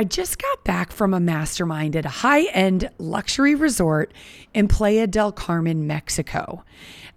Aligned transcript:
I 0.00 0.04
just 0.04 0.38
got 0.38 0.64
back 0.64 0.92
from 0.92 1.12
a 1.12 1.20
mastermind 1.20 1.94
at 1.94 2.06
a 2.06 2.20
high 2.24 2.44
end 2.44 2.88
luxury 2.96 3.54
resort 3.54 4.14
in 4.54 4.66
Playa 4.66 5.06
del 5.06 5.30
Carmen, 5.30 5.86
Mexico. 5.86 6.64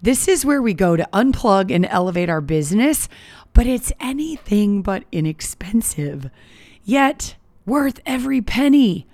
This 0.02 0.28
is 0.28 0.44
where 0.44 0.62
we 0.62 0.73
go 0.73 0.97
to 0.97 1.07
unplug 1.13 1.73
and 1.73 1.85
elevate 1.85 2.27
our 2.27 2.41
business, 2.41 3.07
but 3.54 3.65
it's 3.65 3.93
anything 4.01 4.81
but 4.81 5.05
inexpensive, 5.13 6.29
yet 6.83 7.35
worth 7.65 8.01
every 8.05 8.41
penny. 8.41 9.07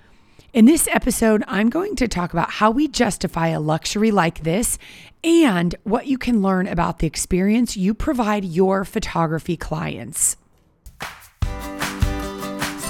In 0.52 0.64
this 0.64 0.88
episode, 0.88 1.44
I'm 1.46 1.70
going 1.70 1.94
to 1.94 2.08
talk 2.08 2.32
about 2.32 2.50
how 2.50 2.72
we 2.72 2.88
justify 2.88 3.50
a 3.50 3.60
luxury 3.60 4.10
like 4.10 4.42
this 4.42 4.78
and 5.22 5.76
what 5.84 6.08
you 6.08 6.18
can 6.18 6.42
learn 6.42 6.66
about 6.66 6.98
the 6.98 7.06
experience 7.06 7.76
you 7.76 7.94
provide 7.94 8.44
your 8.44 8.84
photography 8.84 9.56
clients. 9.56 10.36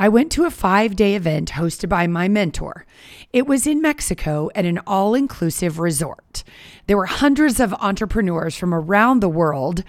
I 0.00 0.08
went 0.08 0.32
to 0.32 0.46
a 0.46 0.50
five 0.50 0.96
day 0.96 1.14
event 1.14 1.50
hosted 1.50 1.90
by 1.90 2.06
my 2.06 2.26
mentor. 2.26 2.86
It 3.34 3.46
was 3.46 3.66
in 3.66 3.82
Mexico 3.82 4.48
at 4.54 4.64
an 4.64 4.80
all 4.86 5.14
inclusive 5.14 5.78
resort. 5.78 6.42
There 6.86 6.96
were 6.96 7.04
hundreds 7.04 7.60
of 7.60 7.74
entrepreneurs 7.74 8.56
from 8.56 8.72
around 8.72 9.20
the 9.20 9.28
world, 9.28 9.84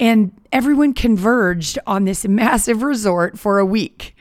and 0.00 0.32
everyone 0.50 0.94
converged 0.94 1.78
on 1.86 2.06
this 2.06 2.24
massive 2.28 2.82
resort 2.82 3.38
for 3.38 3.58
a 3.58 3.66
week. 3.66 4.16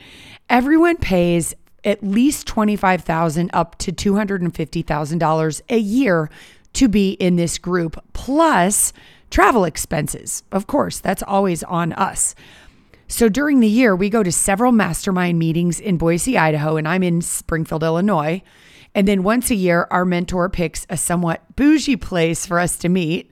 Everyone 0.49 0.97
pays 0.97 1.55
at 1.85 2.03
least 2.03 2.45
25,000 2.45 3.49
up 3.53 3.77
to 3.77 3.93
$250,000 3.93 5.61
a 5.69 5.77
year 5.77 6.29
to 6.73 6.89
be 6.89 7.11
in 7.11 7.37
this 7.37 7.57
group, 7.57 8.03
plus 8.11 8.91
travel 9.29 9.63
expenses. 9.63 10.43
Of 10.51 10.67
course, 10.67 10.99
that's 10.99 11.23
always 11.23 11.63
on 11.63 11.93
us. 11.93 12.35
So 13.11 13.27
during 13.27 13.59
the 13.59 13.67
year, 13.67 13.95
we 13.95 14.11
go 14.11 14.21
to 14.21 14.31
several 14.31 14.71
mastermind 14.71 15.39
meetings 15.39 15.79
in 15.79 15.97
Boise, 15.97 16.38
Idaho, 16.38 16.77
and 16.77 16.88
I'm 16.88 17.02
in 17.02 17.21
Springfield, 17.21 17.83
Illinois. 17.83 18.43
And 18.93 19.07
then 19.07 19.23
once 19.23 19.49
a 19.49 19.55
year, 19.55 19.88
our 19.89 20.05
mentor 20.05 20.47
picks 20.47 20.85
a 20.91 20.95
somewhat 20.95 21.41
bougie 21.55 21.95
place 21.95 22.45
for 22.45 22.59
us 22.59 22.77
to 22.77 22.88
meet. 22.88 23.31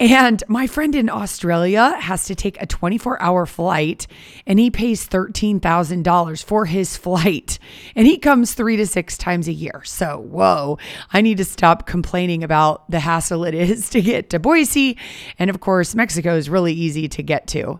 And 0.00 0.42
my 0.48 0.66
friend 0.66 0.94
in 0.96 1.08
Australia 1.08 1.96
has 2.00 2.24
to 2.26 2.34
take 2.34 2.60
a 2.60 2.66
24 2.66 3.22
hour 3.22 3.46
flight 3.46 4.08
and 4.44 4.58
he 4.58 4.70
pays 4.70 5.08
$13,000 5.08 6.44
for 6.44 6.66
his 6.66 6.96
flight. 6.96 7.60
And 7.94 8.08
he 8.08 8.18
comes 8.18 8.54
three 8.54 8.76
to 8.76 8.86
six 8.86 9.16
times 9.16 9.46
a 9.46 9.52
year. 9.52 9.82
So, 9.84 10.18
whoa, 10.18 10.78
I 11.12 11.20
need 11.20 11.38
to 11.38 11.44
stop 11.44 11.86
complaining 11.86 12.42
about 12.42 12.90
the 12.90 13.00
hassle 13.00 13.44
it 13.44 13.54
is 13.54 13.88
to 13.90 14.02
get 14.02 14.30
to 14.30 14.40
Boise. 14.40 14.98
And 15.38 15.48
of 15.48 15.60
course, 15.60 15.94
Mexico 15.94 16.36
is 16.36 16.50
really 16.50 16.74
easy 16.74 17.08
to 17.08 17.22
get 17.22 17.46
to. 17.48 17.78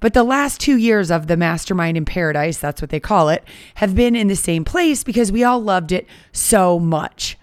But 0.00 0.14
the 0.14 0.22
last 0.22 0.60
two 0.60 0.76
years 0.76 1.10
of 1.10 1.26
the 1.26 1.36
Mastermind 1.36 1.96
in 1.96 2.04
Paradise, 2.04 2.58
that's 2.58 2.80
what 2.80 2.90
they 2.90 3.00
call 3.00 3.28
it, 3.28 3.44
have 3.76 3.94
been 3.94 4.14
in 4.14 4.28
the 4.28 4.36
same 4.36 4.64
place 4.64 5.02
because 5.02 5.32
we 5.32 5.44
all 5.44 5.60
loved 5.60 5.92
it 5.92 6.06
so 6.32 6.78
much. 6.78 7.36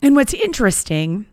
And 0.00 0.16
what's 0.16 0.34
interesting 0.34 1.26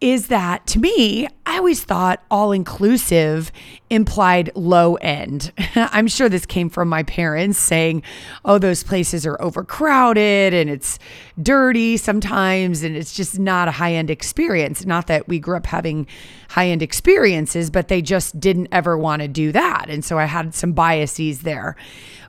is 0.00 0.28
that 0.28 0.66
to 0.66 0.78
me, 0.78 1.26
I 1.46 1.56
always 1.56 1.82
thought 1.82 2.22
all 2.30 2.52
inclusive 2.52 3.50
implied 3.88 4.50
low 4.54 4.96
end. 4.96 5.52
I'm 5.74 6.06
sure 6.06 6.28
this 6.28 6.44
came 6.44 6.68
from 6.68 6.88
my 6.88 7.02
parents 7.04 7.58
saying, 7.58 8.02
oh, 8.44 8.58
those 8.58 8.82
places 8.82 9.24
are 9.24 9.40
overcrowded 9.40 10.52
and 10.52 10.68
it's 10.68 10.98
dirty 11.42 11.96
sometimes 11.96 12.82
and 12.82 12.94
it's 12.94 13.14
just 13.14 13.38
not 13.38 13.68
a 13.68 13.72
high 13.72 13.94
end 13.94 14.10
experience. 14.10 14.84
Not 14.84 15.06
that 15.06 15.28
we 15.28 15.38
grew 15.38 15.56
up 15.56 15.66
having 15.66 16.06
high 16.50 16.68
end 16.68 16.82
experiences, 16.82 17.70
but 17.70 17.88
they 17.88 18.02
just 18.02 18.38
didn't 18.38 18.68
ever 18.72 18.98
want 18.98 19.22
to 19.22 19.28
do 19.28 19.50
that. 19.52 19.86
And 19.88 20.04
so 20.04 20.18
I 20.18 20.26
had 20.26 20.54
some 20.54 20.72
biases 20.72 21.40
there. 21.40 21.74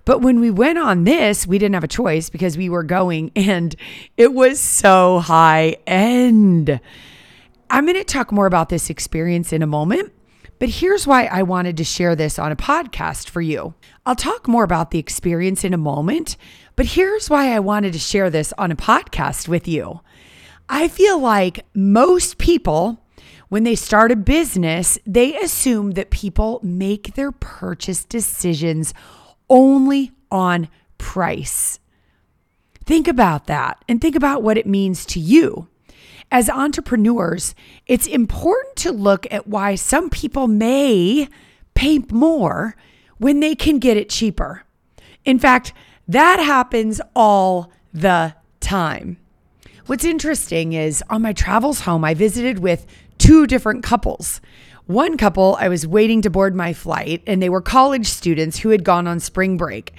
But 0.05 0.21
when 0.21 0.39
we 0.39 0.51
went 0.51 0.77
on 0.77 1.03
this, 1.03 1.45
we 1.45 1.57
didn't 1.57 1.73
have 1.73 1.83
a 1.83 1.87
choice 1.89 2.29
because 2.29 2.57
we 2.57 2.69
were 2.69 2.83
going 2.83 3.31
and 3.35 3.75
it 4.15 4.33
was 4.33 4.57
so 4.59 5.19
high 5.19 5.75
end. 5.85 6.79
I'm 7.69 7.85
going 7.85 7.97
to 7.97 8.03
talk 8.03 8.31
more 8.31 8.45
about 8.45 8.69
this 8.69 8.89
experience 8.89 9.51
in 9.51 9.61
a 9.61 9.67
moment, 9.67 10.13
but 10.57 10.69
here's 10.69 11.05
why 11.05 11.25
I 11.25 11.43
wanted 11.43 11.75
to 11.77 11.83
share 11.83 12.15
this 12.15 12.39
on 12.39 12.51
a 12.51 12.55
podcast 12.55 13.29
for 13.29 13.41
you. 13.41 13.73
I'll 14.05 14.15
talk 14.15 14.47
more 14.47 14.63
about 14.63 14.91
the 14.91 14.99
experience 14.99 15.63
in 15.65 15.73
a 15.73 15.77
moment, 15.77 16.37
but 16.77 16.85
here's 16.85 17.29
why 17.29 17.53
I 17.53 17.59
wanted 17.59 17.91
to 17.93 17.99
share 17.99 18.29
this 18.29 18.53
on 18.57 18.71
a 18.71 18.75
podcast 18.75 19.49
with 19.49 19.67
you. 19.67 19.99
I 20.69 20.87
feel 20.87 21.19
like 21.19 21.65
most 21.73 22.37
people, 22.37 23.05
when 23.49 23.63
they 23.63 23.75
start 23.75 24.11
a 24.11 24.15
business, 24.15 24.97
they 25.05 25.37
assume 25.37 25.91
that 25.91 26.09
people 26.09 26.61
make 26.63 27.15
their 27.15 27.33
purchase 27.33 28.05
decisions 28.05 28.93
only 29.49 30.11
on 30.31 30.69
price. 30.97 31.79
Think 32.85 33.09
about 33.09 33.47
that 33.47 33.83
and 33.89 33.99
think 33.99 34.15
about 34.15 34.41
what 34.41 34.57
it 34.57 34.65
means 34.65 35.05
to 35.07 35.19
you. 35.19 35.67
As 36.31 36.49
entrepreneurs, 36.49 37.55
it's 37.85 38.05
important 38.05 38.75
to 38.77 38.91
look 38.91 39.25
at 39.31 39.47
why 39.47 39.75
some 39.75 40.09
people 40.09 40.47
may 40.47 41.29
pay 41.73 41.99
more 42.11 42.75
when 43.17 43.39
they 43.39 43.55
can 43.55 43.79
get 43.79 43.97
it 43.97 44.09
cheaper. 44.09 44.63
In 45.23 45.39
fact, 45.39 45.73
that 46.07 46.39
happens 46.39 46.99
all 47.15 47.71
the 47.93 48.35
time. 48.59 49.17
What's 49.85 50.03
interesting 50.03 50.73
is 50.73 51.03
on 51.09 51.21
my 51.21 51.31
travels 51.31 51.81
home, 51.81 52.03
I 52.03 52.13
visited 52.13 52.59
with 52.59 52.85
two 53.17 53.47
different 53.47 53.83
couples. 53.83 54.41
One 54.87 55.17
couple, 55.17 55.57
I 55.59 55.67
was 55.67 55.85
waiting 55.85 56.21
to 56.21 56.29
board 56.29 56.55
my 56.55 56.71
flight, 56.71 57.21
and 57.27 57.41
they 57.41 57.49
were 57.49 57.61
college 57.61 58.07
students 58.07 58.59
who 58.59 58.69
had 58.69 58.85
gone 58.85 59.05
on 59.05 59.19
spring 59.19 59.57
break. 59.57 59.93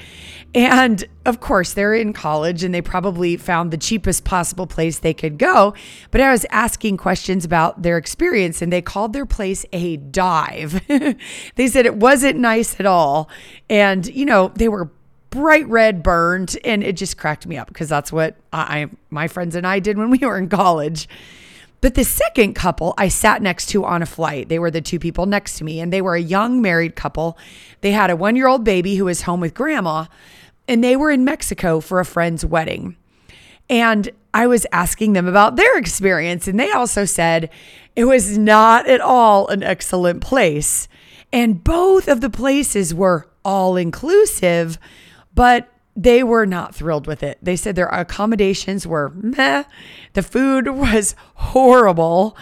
And 0.55 1.05
of 1.27 1.41
course, 1.41 1.75
they're 1.75 1.95
in 1.95 2.15
college 2.15 2.65
and 2.65 2.75
they 2.75 2.81
probably 2.81 3.37
found 3.37 3.71
the 3.71 3.77
cheapest 3.77 4.25
possible 4.25 4.67
place 4.67 4.99
they 4.99 5.13
could 5.13 5.37
go. 5.37 5.75
But 6.11 6.23
I 6.23 6.33
was 6.33 6.47
asking 6.49 6.97
questions 6.97 7.45
about 7.45 7.83
their 7.83 7.99
experience, 7.99 8.63
and 8.63 8.73
they 8.73 8.81
called 8.81 9.13
their 9.13 9.27
place 9.27 9.67
a 9.75 9.99
dive. 9.99 10.81
they 11.57 11.69
said 11.69 11.85
it 11.85 11.97
wasn't 11.97 12.39
nice 12.39 12.81
at 12.81 12.87
all. 12.87 13.29
And, 13.69 14.07
you 14.07 14.25
know, 14.25 14.53
they 14.55 14.69
were 14.69 14.91
bright 15.31 15.69
red 15.69 16.03
burned 16.03 16.57
and 16.65 16.83
it 16.83 16.97
just 16.97 17.19
cracked 17.19 17.47
me 17.47 17.59
up 17.59 17.69
because 17.69 17.89
that's 17.89 18.11
what 18.11 18.37
I 18.51 18.89
my 19.11 19.29
friends 19.29 19.55
and 19.55 19.67
I 19.67 19.79
did 19.79 19.99
when 19.99 20.09
we 20.09 20.19
were 20.19 20.39
in 20.39 20.49
college. 20.49 21.07
But 21.81 21.95
the 21.95 22.05
second 22.05 22.55
couple 22.55 22.95
I 22.99 23.09
sat 23.09 23.41
next 23.41 23.67
to 23.67 23.85
on 23.85 24.03
a 24.03 24.07
flight, 24.07 24.49
they 24.49 24.59
were 24.59 24.71
the 24.71 24.81
two 24.81 24.99
people 24.99 25.27
next 25.27 25.59
to 25.59 25.65
me, 25.65 25.81
and 25.81 25.93
they 25.93 26.03
were 26.03 26.17
a 26.17 26.21
young 26.21 26.61
married 26.61 26.97
couple. 26.97 27.39
They 27.81 27.93
had 27.93 28.11
a 28.11 28.17
one 28.17 28.35
year 28.35 28.49
old 28.49 28.65
baby 28.65 28.97
who 28.97 29.05
was 29.05 29.23
home 29.23 29.41
with 29.41 29.55
grandma, 29.55 30.07
and 30.67 30.83
they 30.83 30.97
were 30.97 31.11
in 31.11 31.25
Mexico 31.25 31.81
for 31.81 32.01
a 32.01 32.05
friend's 32.05 32.45
wedding. 32.45 32.97
And 33.71 34.11
I 34.35 34.47
was 34.47 34.67
asking 34.73 35.13
them 35.13 35.27
about 35.27 35.57
their 35.57 35.79
experience, 35.79 36.49
and 36.49 36.59
they 36.59 36.73
also 36.73 37.05
said 37.05 37.51
it 37.95 38.05
was 38.05 38.37
not 38.37 38.89
at 38.89 39.01
all 39.01 39.49
an 39.49 39.63
excellent 39.63 40.21
place. 40.21 40.89
And 41.33 41.63
both 41.63 42.09
of 42.09 42.21
the 42.21 42.31
places 42.31 42.95
were 42.95 43.29
all 43.45 43.77
inclusive, 43.77 44.79
but 45.35 45.69
they 45.99 46.23
were 46.23 46.47
not 46.47 46.77
thrilled 46.77 47.09
with 47.09 47.25
it. 47.25 47.39
They 47.43 47.57
said 47.57 47.75
their 47.75 47.89
accommodations 47.89 48.87
were 48.87 49.11
meh, 49.17 49.65
the 50.13 50.23
food 50.23 50.69
was 50.69 51.17
horrible, 51.35 52.37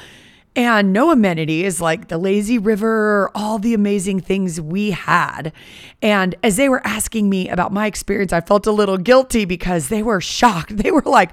and 0.54 0.92
no 0.92 1.10
amenities 1.10 1.80
like 1.80 2.08
the 2.08 2.18
lazy 2.18 2.58
river, 2.58 3.30
all 3.34 3.58
the 3.58 3.72
amazing 3.72 4.20
things 4.20 4.60
we 4.60 4.90
had. 4.90 5.54
And 6.02 6.34
as 6.42 6.56
they 6.56 6.68
were 6.68 6.86
asking 6.86 7.30
me 7.30 7.48
about 7.48 7.72
my 7.72 7.86
experience, 7.86 8.32
I 8.32 8.42
felt 8.42 8.66
a 8.66 8.72
little 8.72 8.98
guilty 8.98 9.46
because 9.46 9.88
they 9.88 10.02
were 10.02 10.20
shocked. 10.20 10.76
They 10.76 10.90
were 10.90 11.02
like, 11.04 11.32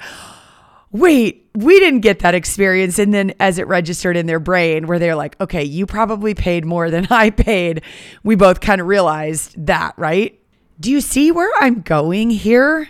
wait, 0.92 1.50
we 1.54 1.80
didn't 1.80 2.02
get 2.02 2.19
that 2.19 2.36
experience. 2.36 3.00
And 3.00 3.14
then 3.14 3.34
as 3.40 3.60
it 3.60 3.68
registered 3.68 4.16
in 4.16 4.28
their 4.28 4.40
brain, 4.40 4.88
where 4.88 5.00
they're 5.00 5.16
like, 5.16 5.40
okay, 5.42 5.64
you 5.64 5.86
probably 5.86 6.34
paid 6.34 6.64
more 6.66 6.90
than 6.90 7.08
I 7.10 7.31
paid, 7.31 7.81
we 8.24 8.36
both 8.36 8.62
kind 8.62 8.80
of 8.80 8.88
realized 8.88 9.66
that, 9.66 9.94
right? 9.98 10.40
Do 10.80 10.92
you 10.92 11.02
see 11.02 11.31
where 11.31 11.52
I'm 11.62 11.81
going 11.81 12.31
here? 12.31 12.90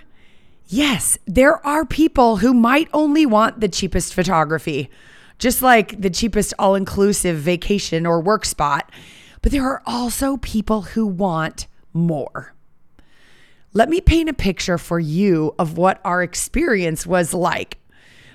Yes, 0.68 1.18
there 1.26 1.66
are 1.66 1.86
people 1.86 2.38
who 2.38 2.54
might 2.54 2.90
only 2.94 3.26
want 3.26 3.60
the 3.60 3.68
cheapest 3.68 4.14
photography, 4.14 4.90
just 5.38 5.62
like 5.62 6.02
the 6.02 6.10
cheapest 6.10 6.54
all 6.58 6.76
inclusive 6.76 7.38
vacation 7.38 8.06
or 8.06 8.22
work 8.22 8.46
spot. 8.46 8.90
But 9.42 9.52
there 9.52 9.66
are 9.66 9.84
also 9.86 10.38
people 10.38 10.82
who 10.82 11.06
want 11.06 11.68
more. 11.92 12.54
Let 13.74 13.90
me 13.90 14.00
paint 14.00 14.30
a 14.30 14.34
picture 14.34 14.78
for 14.78 15.00
you 15.00 15.54
of 15.60 15.78
what 15.78 16.00
our 16.06 16.24
experience 16.24 17.06
was 17.06 17.34
like. 17.34 17.78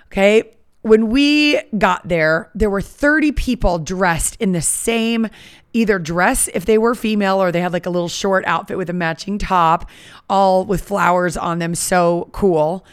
Okay. 0.07 0.58
When 0.83 1.09
we 1.09 1.61
got 1.77 2.09
there, 2.09 2.51
there 2.55 2.71
were 2.71 2.81
30 2.81 3.33
people 3.33 3.79
dressed 3.79 4.37
in 4.41 4.53
the 4.53 4.63
same 4.63 5.29
either 5.73 5.99
dress 5.99 6.49
if 6.55 6.65
they 6.65 6.79
were 6.79 6.95
female 6.95 7.43
or 7.43 7.53
they 7.53 7.61
had 7.61 7.73
like 7.73 7.87
a 7.87 7.91
little 7.91 8.09
short 8.09 8.45
outfit 8.47 8.79
with 8.79 8.89
a 8.89 8.95
matching 8.95 9.39
top, 9.39 9.89
all 10.29 10.65
with 10.65 10.83
flowers 10.83 11.37
on 11.37 11.59
them. 11.59 11.75
So 11.75 12.29
cool. 12.33 12.87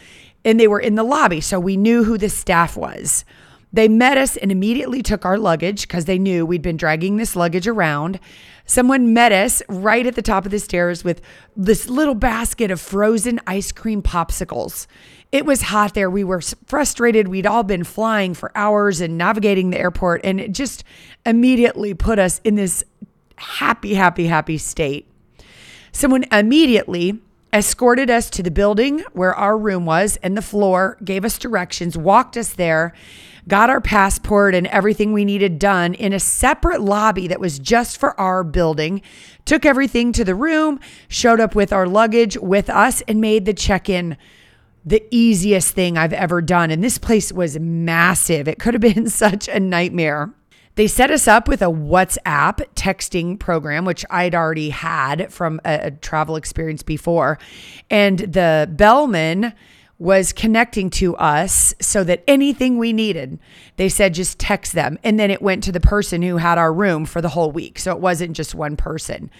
And 0.44 0.60
they 0.60 0.68
were 0.68 0.80
in 0.80 0.94
the 0.94 1.02
lobby. 1.02 1.40
So 1.40 1.58
we 1.58 1.76
knew 1.76 2.04
who 2.04 2.18
the 2.18 2.28
staff 2.28 2.76
was. 2.76 3.24
They 3.72 3.88
met 3.88 4.16
us 4.16 4.36
and 4.36 4.50
immediately 4.50 5.02
took 5.02 5.24
our 5.24 5.38
luggage 5.38 5.82
because 5.82 6.06
they 6.06 6.18
knew 6.18 6.46
we'd 6.46 6.62
been 6.62 6.76
dragging 6.76 7.16
this 7.16 7.36
luggage 7.36 7.66
around. 7.66 8.20
Someone 8.64 9.12
met 9.12 9.32
us 9.32 9.62
right 9.68 10.06
at 10.06 10.14
the 10.14 10.22
top 10.22 10.44
of 10.44 10.50
the 10.50 10.58
stairs 10.58 11.04
with 11.04 11.20
this 11.56 11.88
little 11.88 12.14
basket 12.14 12.70
of 12.70 12.80
frozen 12.80 13.40
ice 13.46 13.72
cream 13.72 14.02
popsicles. 14.02 14.86
It 15.30 15.44
was 15.44 15.62
hot 15.62 15.94
there. 15.94 16.08
We 16.08 16.24
were 16.24 16.40
frustrated. 16.40 17.28
We'd 17.28 17.46
all 17.46 17.64
been 17.64 17.84
flying 17.84 18.34
for 18.34 18.50
hours 18.54 19.00
and 19.00 19.18
navigating 19.18 19.70
the 19.70 19.78
airport, 19.78 20.22
and 20.24 20.40
it 20.40 20.52
just 20.52 20.84
immediately 21.24 21.94
put 21.94 22.18
us 22.18 22.40
in 22.44 22.54
this 22.54 22.84
happy, 23.36 23.94
happy, 23.94 24.26
happy 24.26 24.58
state. 24.58 25.10
Someone 25.92 26.24
immediately 26.32 27.20
escorted 27.56 28.10
us 28.10 28.30
to 28.30 28.42
the 28.42 28.50
building 28.50 29.02
where 29.12 29.34
our 29.34 29.56
room 29.56 29.86
was 29.86 30.16
and 30.22 30.36
the 30.36 30.42
floor, 30.42 30.98
gave 31.04 31.24
us 31.24 31.38
directions, 31.38 31.96
walked 31.96 32.36
us 32.36 32.52
there, 32.52 32.92
got 33.48 33.70
our 33.70 33.80
passport 33.80 34.54
and 34.54 34.66
everything 34.66 35.12
we 35.12 35.24
needed 35.24 35.58
done 35.58 35.94
in 35.94 36.12
a 36.12 36.20
separate 36.20 36.80
lobby 36.80 37.28
that 37.28 37.40
was 37.40 37.58
just 37.58 37.98
for 37.98 38.18
our 38.20 38.42
building, 38.42 39.00
took 39.44 39.64
everything 39.64 40.12
to 40.12 40.24
the 40.24 40.34
room, 40.34 40.80
showed 41.08 41.40
up 41.40 41.54
with 41.54 41.72
our 41.72 41.86
luggage 41.86 42.36
with 42.38 42.68
us, 42.68 43.02
and 43.02 43.20
made 43.20 43.44
the 43.44 43.54
check 43.54 43.88
in 43.88 44.16
the 44.84 45.02
easiest 45.10 45.74
thing 45.74 45.96
I've 45.96 46.12
ever 46.12 46.40
done. 46.42 46.70
And 46.70 46.82
this 46.82 46.98
place 46.98 47.32
was 47.32 47.58
massive. 47.58 48.48
It 48.48 48.58
could 48.58 48.74
have 48.74 48.80
been 48.80 49.08
such 49.10 49.48
a 49.48 49.60
nightmare. 49.60 50.32
They 50.76 50.86
set 50.86 51.10
us 51.10 51.26
up 51.26 51.48
with 51.48 51.62
a 51.62 51.66
WhatsApp 51.66 52.60
texting 52.74 53.38
program, 53.38 53.86
which 53.86 54.04
I'd 54.10 54.34
already 54.34 54.70
had 54.70 55.32
from 55.32 55.58
a, 55.64 55.86
a 55.86 55.90
travel 55.90 56.36
experience 56.36 56.82
before. 56.82 57.38
And 57.90 58.18
the 58.18 58.68
bellman 58.70 59.54
was 59.98 60.34
connecting 60.34 60.90
to 60.90 61.16
us 61.16 61.74
so 61.80 62.04
that 62.04 62.22
anything 62.28 62.76
we 62.76 62.92
needed, 62.92 63.38
they 63.76 63.88
said 63.88 64.12
just 64.12 64.38
text 64.38 64.74
them. 64.74 64.98
And 65.02 65.18
then 65.18 65.30
it 65.30 65.40
went 65.40 65.64
to 65.64 65.72
the 65.72 65.80
person 65.80 66.20
who 66.20 66.36
had 66.36 66.58
our 66.58 66.72
room 66.72 67.06
for 67.06 67.22
the 67.22 67.30
whole 67.30 67.50
week. 67.50 67.78
So 67.78 67.92
it 67.92 68.00
wasn't 68.00 68.36
just 68.36 68.54
one 68.54 68.76
person. 68.76 69.30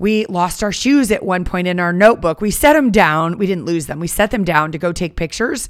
We 0.00 0.26
lost 0.26 0.64
our 0.64 0.72
shoes 0.72 1.12
at 1.12 1.22
one 1.22 1.44
point 1.44 1.68
in 1.68 1.78
our 1.78 1.92
notebook. 1.92 2.40
We 2.40 2.50
set 2.50 2.72
them 2.72 2.90
down. 2.90 3.38
We 3.38 3.46
didn't 3.46 3.66
lose 3.66 3.86
them. 3.86 4.00
We 4.00 4.08
set 4.08 4.32
them 4.32 4.42
down 4.42 4.72
to 4.72 4.78
go 4.78 4.90
take 4.90 5.14
pictures 5.14 5.68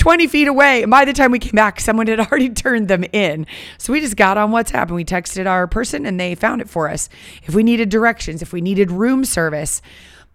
20 0.00 0.26
feet 0.26 0.48
away. 0.48 0.82
And 0.82 0.90
by 0.90 1.04
the 1.04 1.12
time 1.12 1.30
we 1.30 1.38
came 1.38 1.52
back, 1.52 1.78
someone 1.78 2.06
had 2.06 2.18
already 2.32 2.48
turned 2.48 2.88
them 2.88 3.04
in. 3.12 3.46
So 3.78 3.92
we 3.92 4.00
just 4.00 4.16
got 4.16 4.38
on 4.38 4.50
WhatsApp 4.50 4.84
and 4.84 4.94
we 4.94 5.04
texted 5.04 5.46
our 5.46 5.66
person 5.66 6.06
and 6.06 6.18
they 6.18 6.34
found 6.34 6.62
it 6.62 6.68
for 6.68 6.88
us. 6.88 7.08
If 7.44 7.54
we 7.54 7.62
needed 7.62 7.90
directions, 7.90 8.42
if 8.42 8.52
we 8.52 8.60
needed 8.60 8.90
room 8.90 9.24
service, 9.24 9.82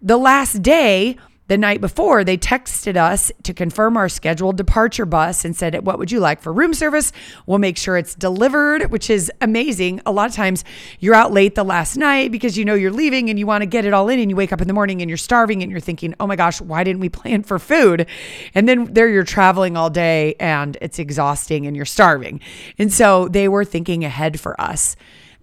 the 0.00 0.16
last 0.16 0.62
day, 0.62 1.18
the 1.48 1.56
night 1.56 1.80
before, 1.80 2.24
they 2.24 2.36
texted 2.36 2.96
us 2.96 3.30
to 3.44 3.54
confirm 3.54 3.96
our 3.96 4.08
scheduled 4.08 4.56
departure 4.56 5.06
bus 5.06 5.44
and 5.44 5.54
said, 5.54 5.86
What 5.86 5.98
would 5.98 6.10
you 6.10 6.18
like 6.18 6.40
for 6.40 6.52
room 6.52 6.74
service? 6.74 7.12
We'll 7.46 7.58
make 7.58 7.76
sure 7.76 7.96
it's 7.96 8.14
delivered, 8.14 8.90
which 8.90 9.08
is 9.08 9.30
amazing. 9.40 10.00
A 10.06 10.10
lot 10.10 10.28
of 10.28 10.34
times 10.34 10.64
you're 10.98 11.14
out 11.14 11.32
late 11.32 11.54
the 11.54 11.64
last 11.64 11.96
night 11.96 12.32
because 12.32 12.58
you 12.58 12.64
know 12.64 12.74
you're 12.74 12.90
leaving 12.90 13.30
and 13.30 13.38
you 13.38 13.46
want 13.46 13.62
to 13.62 13.66
get 13.66 13.84
it 13.84 13.92
all 13.92 14.08
in, 14.08 14.18
and 14.18 14.28
you 14.30 14.36
wake 14.36 14.52
up 14.52 14.60
in 14.60 14.66
the 14.66 14.74
morning 14.74 15.00
and 15.02 15.08
you're 15.08 15.16
starving 15.16 15.62
and 15.62 15.70
you're 15.70 15.80
thinking, 15.80 16.14
Oh 16.18 16.26
my 16.26 16.36
gosh, 16.36 16.60
why 16.60 16.82
didn't 16.82 17.00
we 17.00 17.08
plan 17.08 17.42
for 17.44 17.58
food? 17.58 18.06
And 18.54 18.68
then 18.68 18.92
there 18.92 19.08
you're 19.08 19.24
traveling 19.24 19.76
all 19.76 19.90
day 19.90 20.34
and 20.40 20.76
it's 20.80 20.98
exhausting 20.98 21.66
and 21.66 21.76
you're 21.76 21.84
starving. 21.84 22.40
And 22.78 22.92
so 22.92 23.28
they 23.28 23.48
were 23.48 23.64
thinking 23.64 24.04
ahead 24.04 24.40
for 24.40 24.60
us. 24.60 24.96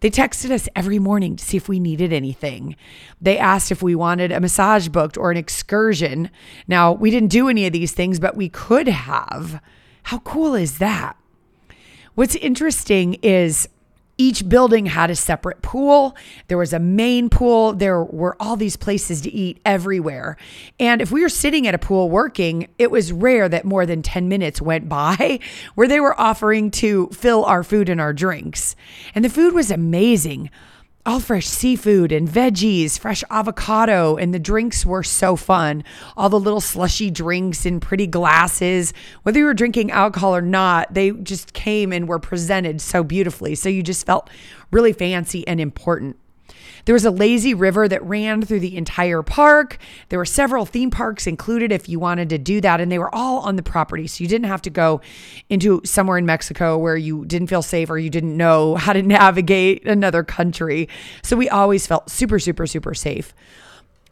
They 0.03 0.11
texted 0.11 0.51
us 0.51 0.67
every 0.75 0.99
morning 0.99 1.37
to 1.37 1.45
see 1.45 1.55
if 1.55 1.69
we 1.69 1.79
needed 1.79 2.11
anything. 2.11 2.75
They 3.21 3.37
asked 3.37 3.71
if 3.71 3.81
we 3.81 3.95
wanted 3.95 4.33
a 4.33 4.41
massage 4.41 4.89
booked 4.89 5.17
or 5.17 5.31
an 5.31 5.37
excursion. 5.37 6.29
Now, 6.67 6.91
we 6.91 7.09
didn't 7.09 7.29
do 7.29 7.47
any 7.47 7.65
of 7.65 7.71
these 7.71 7.93
things, 7.93 8.19
but 8.19 8.35
we 8.35 8.49
could 8.49 8.89
have. 8.89 9.61
How 10.03 10.17
cool 10.19 10.55
is 10.55 10.79
that? 10.79 11.15
What's 12.15 12.35
interesting 12.35 13.13
is 13.21 13.69
each 14.23 14.47
building 14.47 14.85
had 14.85 15.09
a 15.09 15.15
separate 15.15 15.61
pool. 15.61 16.15
There 16.47 16.57
was 16.57 16.71
a 16.71 16.79
main 16.79 17.29
pool. 17.29 17.73
There 17.73 18.01
were 18.01 18.37
all 18.39 18.55
these 18.55 18.77
places 18.77 19.19
to 19.21 19.31
eat 19.31 19.59
everywhere. 19.65 20.37
And 20.79 21.01
if 21.01 21.11
we 21.11 21.21
were 21.21 21.29
sitting 21.29 21.67
at 21.67 21.75
a 21.75 21.77
pool 21.77 22.09
working, 22.09 22.69
it 22.77 22.89
was 22.89 23.11
rare 23.11 23.49
that 23.49 23.65
more 23.65 23.85
than 23.85 24.01
10 24.01 24.29
minutes 24.29 24.61
went 24.61 24.87
by 24.87 25.39
where 25.75 25.89
they 25.89 25.99
were 25.99 26.19
offering 26.19 26.71
to 26.71 27.07
fill 27.07 27.43
our 27.43 27.63
food 27.63 27.89
and 27.89 27.99
our 27.99 28.13
drinks. 28.13 28.77
And 29.13 29.25
the 29.25 29.29
food 29.29 29.53
was 29.53 29.69
amazing 29.69 30.49
all 31.05 31.19
fresh 31.19 31.47
seafood 31.47 32.11
and 32.11 32.27
veggies, 32.29 32.97
fresh 32.97 33.23
avocado, 33.29 34.15
and 34.15 34.33
the 34.33 34.39
drinks 34.39 34.85
were 34.85 35.03
so 35.03 35.35
fun. 35.35 35.83
All 36.15 36.29
the 36.29 36.39
little 36.39 36.61
slushy 36.61 37.11
drinks 37.11 37.65
in 37.65 37.79
pretty 37.79 38.07
glasses. 38.07 38.93
Whether 39.23 39.39
you 39.39 39.45
were 39.45 39.53
drinking 39.53 39.91
alcohol 39.91 40.33
or 40.35 40.41
not, 40.41 40.93
they 40.93 41.11
just 41.11 41.53
came 41.53 41.91
and 41.91 42.07
were 42.07 42.19
presented 42.19 42.79
so 42.79 43.03
beautifully. 43.03 43.55
So 43.55 43.67
you 43.67 43.83
just 43.83 44.05
felt 44.05 44.29
really 44.71 44.93
fancy 44.93 45.45
and 45.47 45.59
important. 45.59 46.17
There 46.85 46.93
was 46.93 47.05
a 47.05 47.11
lazy 47.11 47.53
river 47.53 47.87
that 47.87 48.03
ran 48.03 48.41
through 48.41 48.59
the 48.59 48.75
entire 48.75 49.23
park. 49.23 49.77
There 50.09 50.19
were 50.19 50.25
several 50.25 50.65
theme 50.65 50.91
parks 50.91 51.27
included 51.27 51.71
if 51.71 51.87
you 51.87 51.99
wanted 51.99 52.29
to 52.29 52.37
do 52.37 52.59
that, 52.61 52.81
and 52.81 52.91
they 52.91 52.99
were 52.99 53.13
all 53.13 53.39
on 53.39 53.55
the 53.55 53.63
property. 53.63 54.07
So 54.07 54.23
you 54.23 54.27
didn't 54.27 54.47
have 54.47 54.61
to 54.63 54.69
go 54.69 55.01
into 55.49 55.81
somewhere 55.85 56.17
in 56.17 56.25
Mexico 56.25 56.77
where 56.77 56.97
you 56.97 57.25
didn't 57.25 57.47
feel 57.47 57.61
safe 57.61 57.89
or 57.89 57.97
you 57.97 58.09
didn't 58.09 58.35
know 58.35 58.75
how 58.75 58.93
to 58.93 59.01
navigate 59.01 59.87
another 59.87 60.23
country. 60.23 60.89
So 61.21 61.37
we 61.37 61.47
always 61.47 61.87
felt 61.87 62.09
super, 62.09 62.39
super, 62.39 62.67
super 62.67 62.93
safe. 62.93 63.33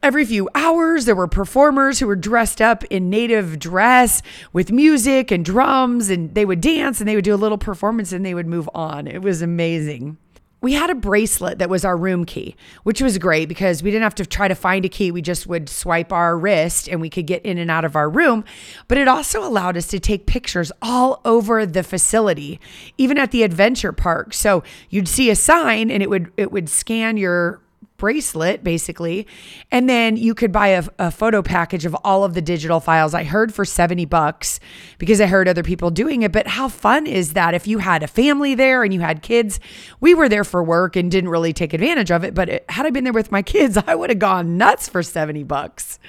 Every 0.03 0.25
few 0.25 0.49
hours, 0.55 1.05
there 1.05 1.15
were 1.15 1.27
performers 1.27 1.99
who 1.99 2.07
were 2.07 2.15
dressed 2.15 2.59
up 2.59 2.83
in 2.85 3.11
native 3.11 3.59
dress 3.59 4.23
with 4.51 4.71
music 4.71 5.29
and 5.29 5.45
drums, 5.45 6.09
and 6.09 6.33
they 6.33 6.43
would 6.43 6.59
dance 6.59 6.99
and 6.99 7.07
they 7.07 7.15
would 7.15 7.23
do 7.23 7.35
a 7.35 7.37
little 7.37 7.59
performance 7.59 8.11
and 8.11 8.25
they 8.25 8.33
would 8.33 8.47
move 8.47 8.67
on. 8.73 9.05
It 9.05 9.21
was 9.21 9.43
amazing 9.43 10.17
we 10.61 10.73
had 10.73 10.91
a 10.91 10.95
bracelet 10.95 11.57
that 11.57 11.69
was 11.69 11.83
our 11.83 11.97
room 11.97 12.23
key, 12.23 12.55
which 12.83 13.01
was 13.01 13.17
great 13.17 13.49
because 13.49 13.81
we 13.81 13.89
didn't 13.89 14.03
have 14.03 14.15
to 14.15 14.25
try 14.25 14.47
to 14.47 14.53
find 14.53 14.85
a 14.85 14.89
key. 14.89 15.11
We 15.11 15.23
just 15.23 15.47
would 15.47 15.67
swipe 15.67 16.13
our 16.13 16.37
wrist 16.37 16.87
and 16.87 17.01
we 17.01 17.09
could 17.09 17.25
get 17.25 17.43
in 17.43 17.57
and 17.57 17.71
out 17.71 17.83
of 17.83 17.95
our 17.95 18.09
room. 18.09 18.43
But 18.87 18.99
it 18.99 19.07
also 19.07 19.43
allowed 19.43 19.75
us 19.75 19.87
to 19.87 19.99
take 19.99 20.27
pictures 20.27 20.71
all 20.81 21.19
over 21.25 21.65
the 21.65 21.81
facility, 21.81 22.59
even 22.97 23.17
at 23.17 23.31
the 23.31 23.41
adventure 23.41 23.91
park. 23.91 24.35
So 24.35 24.63
you'd 24.89 25.07
see 25.07 25.31
a 25.31 25.35
sign 25.35 25.89
and 25.89 26.03
it 26.03 26.09
would 26.09 26.31
it 26.37 26.51
would 26.51 26.69
scan 26.69 27.17
your 27.17 27.60
bracelet 28.01 28.63
basically. 28.63 29.27
And 29.69 29.87
then 29.87 30.17
you 30.17 30.33
could 30.33 30.51
buy 30.51 30.69
a, 30.69 30.83
a, 30.97 31.11
photo 31.11 31.43
package 31.43 31.85
of 31.85 31.95
all 32.03 32.23
of 32.23 32.33
the 32.33 32.41
digital 32.41 32.79
files. 32.79 33.13
I 33.13 33.23
heard 33.23 33.53
for 33.53 33.63
70 33.63 34.05
bucks 34.05 34.59
because 34.97 35.21
i 35.21 35.27
heard 35.27 35.47
other 35.47 35.61
people 35.61 35.91
doing 35.91 36.23
it 36.23 36.31
but 36.31 36.47
how 36.47 36.67
fun 36.67 37.05
is 37.05 37.33
that? 37.33 37.53
If 37.53 37.67
you 37.67 37.77
had 37.77 38.01
a 38.01 38.07
family 38.07 38.55
there 38.55 38.83
and 38.83 38.91
you 38.91 39.01
had 39.01 39.21
kids 39.21 39.59
we 39.99 40.15
were 40.15 40.27
there 40.27 40.43
for 40.43 40.63
work 40.63 40.95
and 40.95 41.11
didn't 41.11 41.29
really 41.29 41.53
take 41.53 41.73
advantage 41.73 42.09
of 42.09 42.23
it 42.23 42.33
but 42.33 42.49
it, 42.49 42.65
had 42.69 42.87
i 42.87 42.89
been 42.89 43.03
there 43.03 43.13
with 43.13 43.31
my 43.31 43.43
kids 43.43 43.77
i 43.87 43.93
would 43.93 44.09
have 44.09 44.17
gone 44.17 44.57
nuts 44.57 44.89
for 44.89 45.03
70 45.03 45.43
bucks 45.43 45.99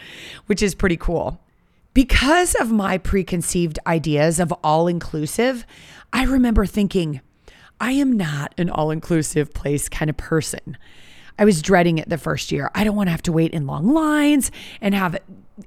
which 0.47 0.63
is 0.63 0.75
pretty 0.75 0.97
cool. 0.97 1.41
Because 1.93 2.55
of 2.55 2.73
my 2.73 2.97
preconceived 2.97 3.79
ideas 3.87 4.41
of 4.41 4.51
all 4.65 4.89
inclusive 4.89 5.67
i 6.11 6.25
remember 6.25 6.65
thinking 6.65 7.21
i 7.79 7.93
am 7.93 8.17
not 8.17 8.55
an 8.57 8.71
all 8.71 8.91
inclusive 8.91 9.53
place 9.53 9.91
kind 9.91 10.09
of 10.09 10.17
person 10.17 10.79
I 11.39 11.45
was 11.45 11.63
dreading 11.63 11.99
it 11.99 12.09
the 12.09 12.19
first 12.19 12.53
year. 12.53 12.71
I 12.75 12.85
don't 12.85 12.97
want 12.97 13.09
to 13.09 13.13
have 13.13 13.23
to 13.23 13.33
wait 13.33 13.53
in 13.53 13.67
long 13.67 13.93
lines 13.93 14.51
and 14.81 14.95
have 14.95 15.17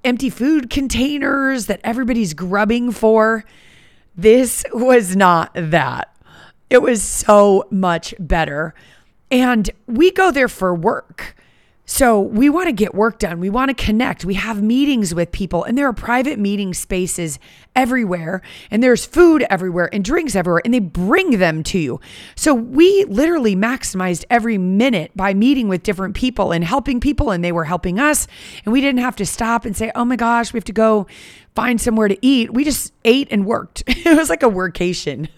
empty 0.04 0.30
food 0.30 0.70
containers 0.70 1.68
that 1.68 1.82
everybody's 1.84 2.34
grubbing 2.34 2.92
for. 2.92 3.46
This 4.16 4.64
was 4.72 5.16
not 5.16 5.52
that. 5.54 6.16
It 6.70 6.82
was 6.82 7.02
so 7.02 7.66
much 7.70 8.14
better. 8.20 8.74
And 9.32 9.70
we 9.88 10.12
go 10.12 10.32
there 10.32 10.48
for 10.48 10.74
work. 10.74 11.36
So 11.88 12.20
we 12.20 12.50
want 12.50 12.68
to 12.68 12.72
get 12.72 12.96
work 12.96 13.20
done. 13.20 13.40
We 13.40 13.52
want 13.52 13.70
to 13.70 13.84
connect. 13.84 14.26
We 14.26 14.34
have 14.34 14.62
meetings 14.62 15.14
with 15.14 15.32
people, 15.32 15.64
and 15.64 15.78
there 15.78 15.88
are 15.88 15.94
private 15.94 16.40
meeting 16.40 16.74
spaces 16.74 17.38
everywhere, 17.76 18.42
and 18.72 18.82
there's 18.82 19.06
food 19.06 19.46
everywhere 19.52 19.90
and 19.94 20.04
drinks 20.04 20.36
everywhere, 20.36 20.64
and 20.66 20.74
they 20.74 20.80
bring 20.80 21.38
them 21.38 21.62
to 21.64 21.78
you. 21.78 22.00
So 22.36 22.56
we 22.56 23.06
literally 23.06 23.56
maximized 23.56 24.26
every 24.32 24.58
minute 24.58 25.12
by 25.16 25.36
meeting 25.36 25.68
with 25.68 25.84
different 25.84 26.16
people 26.16 26.52
and 26.52 26.64
helping 26.64 27.00
people, 27.00 27.30
and 27.30 27.44
they 27.44 27.52
were 27.52 27.66
helping 27.66 28.00
us. 28.00 28.28
And 28.66 28.74
we 28.74 28.82
didn't 28.82 29.02
have 29.02 29.16
to 29.18 29.26
stop 29.26 29.64
and 29.64 29.78
say, 29.78 29.92
oh 29.94 30.06
my 30.06 30.16
gosh, 30.16 30.54
we 30.54 30.58
have 30.58 30.66
to 30.66 30.74
go 30.74 31.06
find 31.54 31.80
somewhere 31.80 32.08
to 32.08 32.18
eat. 32.26 32.52
We 32.52 32.64
just 32.64 32.94
ate 33.04 33.28
and 33.30 33.46
worked. 33.46 33.84
it 33.88 34.18
was 34.18 34.30
like 34.30 34.42
a 34.42 34.50
workation. 34.50 35.30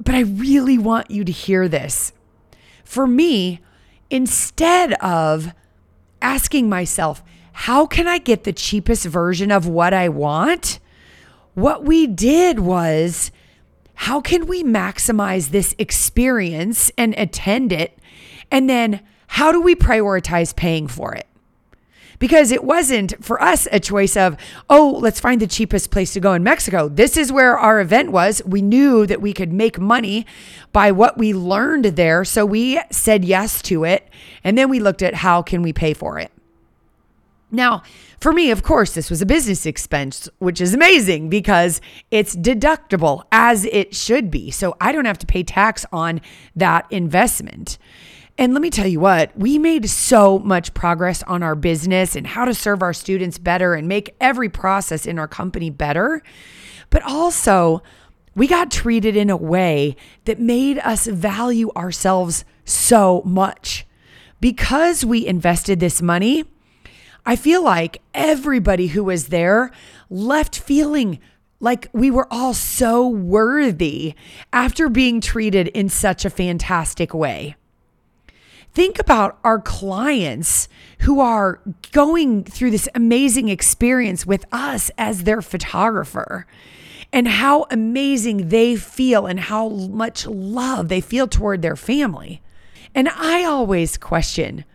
but 0.00 0.14
I 0.14 0.20
really 0.20 0.78
want 0.78 1.10
you 1.10 1.22
to 1.22 1.32
hear 1.32 1.68
this. 1.68 2.14
For 2.82 3.06
me, 3.06 3.60
instead 4.10 4.92
of 4.94 5.52
asking 6.22 6.68
myself, 6.68 7.22
how 7.52 7.86
can 7.86 8.06
I 8.06 8.18
get 8.18 8.44
the 8.44 8.52
cheapest 8.52 9.06
version 9.06 9.50
of 9.50 9.66
what 9.66 9.94
I 9.94 10.08
want? 10.08 10.78
What 11.54 11.84
we 11.84 12.06
did 12.06 12.60
was, 12.60 13.30
how 13.94 14.20
can 14.20 14.46
we 14.46 14.62
maximize 14.62 15.50
this 15.50 15.74
experience 15.78 16.90
and 16.98 17.14
attend 17.16 17.72
it? 17.72 17.98
And 18.50 18.68
then, 18.68 19.00
how 19.26 19.52
do 19.52 19.60
we 19.60 19.74
prioritize 19.74 20.54
paying 20.54 20.86
for 20.86 21.14
it? 21.14 21.26
Because 22.18 22.50
it 22.50 22.64
wasn't 22.64 23.24
for 23.24 23.42
us 23.42 23.66
a 23.72 23.80
choice 23.80 24.16
of, 24.16 24.36
oh, 24.68 24.98
let's 25.00 25.20
find 25.20 25.40
the 25.40 25.46
cheapest 25.46 25.90
place 25.90 26.12
to 26.12 26.20
go 26.20 26.32
in 26.32 26.42
Mexico. 26.42 26.88
This 26.88 27.16
is 27.16 27.32
where 27.32 27.58
our 27.58 27.80
event 27.80 28.12
was. 28.12 28.42
We 28.44 28.62
knew 28.62 29.06
that 29.06 29.20
we 29.20 29.32
could 29.32 29.52
make 29.52 29.78
money 29.78 30.26
by 30.72 30.92
what 30.92 31.18
we 31.18 31.32
learned 31.32 31.84
there. 31.84 32.24
So 32.24 32.44
we 32.44 32.80
said 32.90 33.24
yes 33.24 33.62
to 33.62 33.84
it. 33.84 34.08
And 34.44 34.56
then 34.56 34.68
we 34.68 34.80
looked 34.80 35.02
at 35.02 35.14
how 35.14 35.42
can 35.42 35.62
we 35.62 35.72
pay 35.72 35.94
for 35.94 36.18
it. 36.18 36.32
Now, 37.50 37.82
for 38.20 38.32
me, 38.32 38.50
of 38.50 38.62
course, 38.62 38.94
this 38.94 39.08
was 39.08 39.22
a 39.22 39.26
business 39.26 39.66
expense, 39.66 40.28
which 40.38 40.60
is 40.60 40.74
amazing 40.74 41.28
because 41.28 41.80
it's 42.10 42.34
deductible 42.34 43.22
as 43.30 43.64
it 43.66 43.94
should 43.94 44.30
be. 44.30 44.50
So 44.50 44.76
I 44.80 44.90
don't 44.90 45.04
have 45.04 45.18
to 45.18 45.26
pay 45.26 45.42
tax 45.42 45.86
on 45.92 46.20
that 46.56 46.86
investment. 46.90 47.78
And 48.38 48.52
let 48.52 48.60
me 48.60 48.68
tell 48.68 48.86
you 48.86 49.00
what, 49.00 49.36
we 49.36 49.58
made 49.58 49.88
so 49.88 50.38
much 50.38 50.74
progress 50.74 51.22
on 51.22 51.42
our 51.42 51.54
business 51.54 52.14
and 52.14 52.26
how 52.26 52.44
to 52.44 52.52
serve 52.52 52.82
our 52.82 52.92
students 52.92 53.38
better 53.38 53.72
and 53.72 53.88
make 53.88 54.14
every 54.20 54.50
process 54.50 55.06
in 55.06 55.18
our 55.18 55.28
company 55.28 55.70
better. 55.70 56.22
But 56.90 57.02
also, 57.02 57.82
we 58.34 58.46
got 58.46 58.70
treated 58.70 59.16
in 59.16 59.30
a 59.30 59.36
way 59.36 59.96
that 60.26 60.38
made 60.38 60.78
us 60.80 61.06
value 61.06 61.70
ourselves 61.74 62.44
so 62.66 63.22
much. 63.24 63.86
Because 64.38 65.02
we 65.02 65.26
invested 65.26 65.80
this 65.80 66.02
money, 66.02 66.44
I 67.24 67.36
feel 67.36 67.64
like 67.64 68.02
everybody 68.12 68.88
who 68.88 69.04
was 69.04 69.28
there 69.28 69.70
left 70.10 70.58
feeling 70.58 71.20
like 71.58 71.88
we 71.94 72.10
were 72.10 72.28
all 72.30 72.52
so 72.52 73.08
worthy 73.08 74.14
after 74.52 74.90
being 74.90 75.22
treated 75.22 75.68
in 75.68 75.88
such 75.88 76.26
a 76.26 76.30
fantastic 76.30 77.14
way. 77.14 77.56
Think 78.76 78.98
about 78.98 79.38
our 79.42 79.58
clients 79.58 80.68
who 80.98 81.18
are 81.18 81.62
going 81.92 82.44
through 82.44 82.72
this 82.72 82.90
amazing 82.94 83.48
experience 83.48 84.26
with 84.26 84.44
us 84.52 84.90
as 84.98 85.22
their 85.22 85.40
photographer 85.40 86.46
and 87.10 87.26
how 87.26 87.64
amazing 87.70 88.50
they 88.50 88.76
feel 88.76 89.24
and 89.24 89.40
how 89.40 89.70
much 89.70 90.26
love 90.26 90.90
they 90.90 91.00
feel 91.00 91.26
toward 91.26 91.62
their 91.62 91.74
family. 91.74 92.42
And 92.94 93.08
I 93.08 93.44
always 93.44 93.96
question 93.96 94.66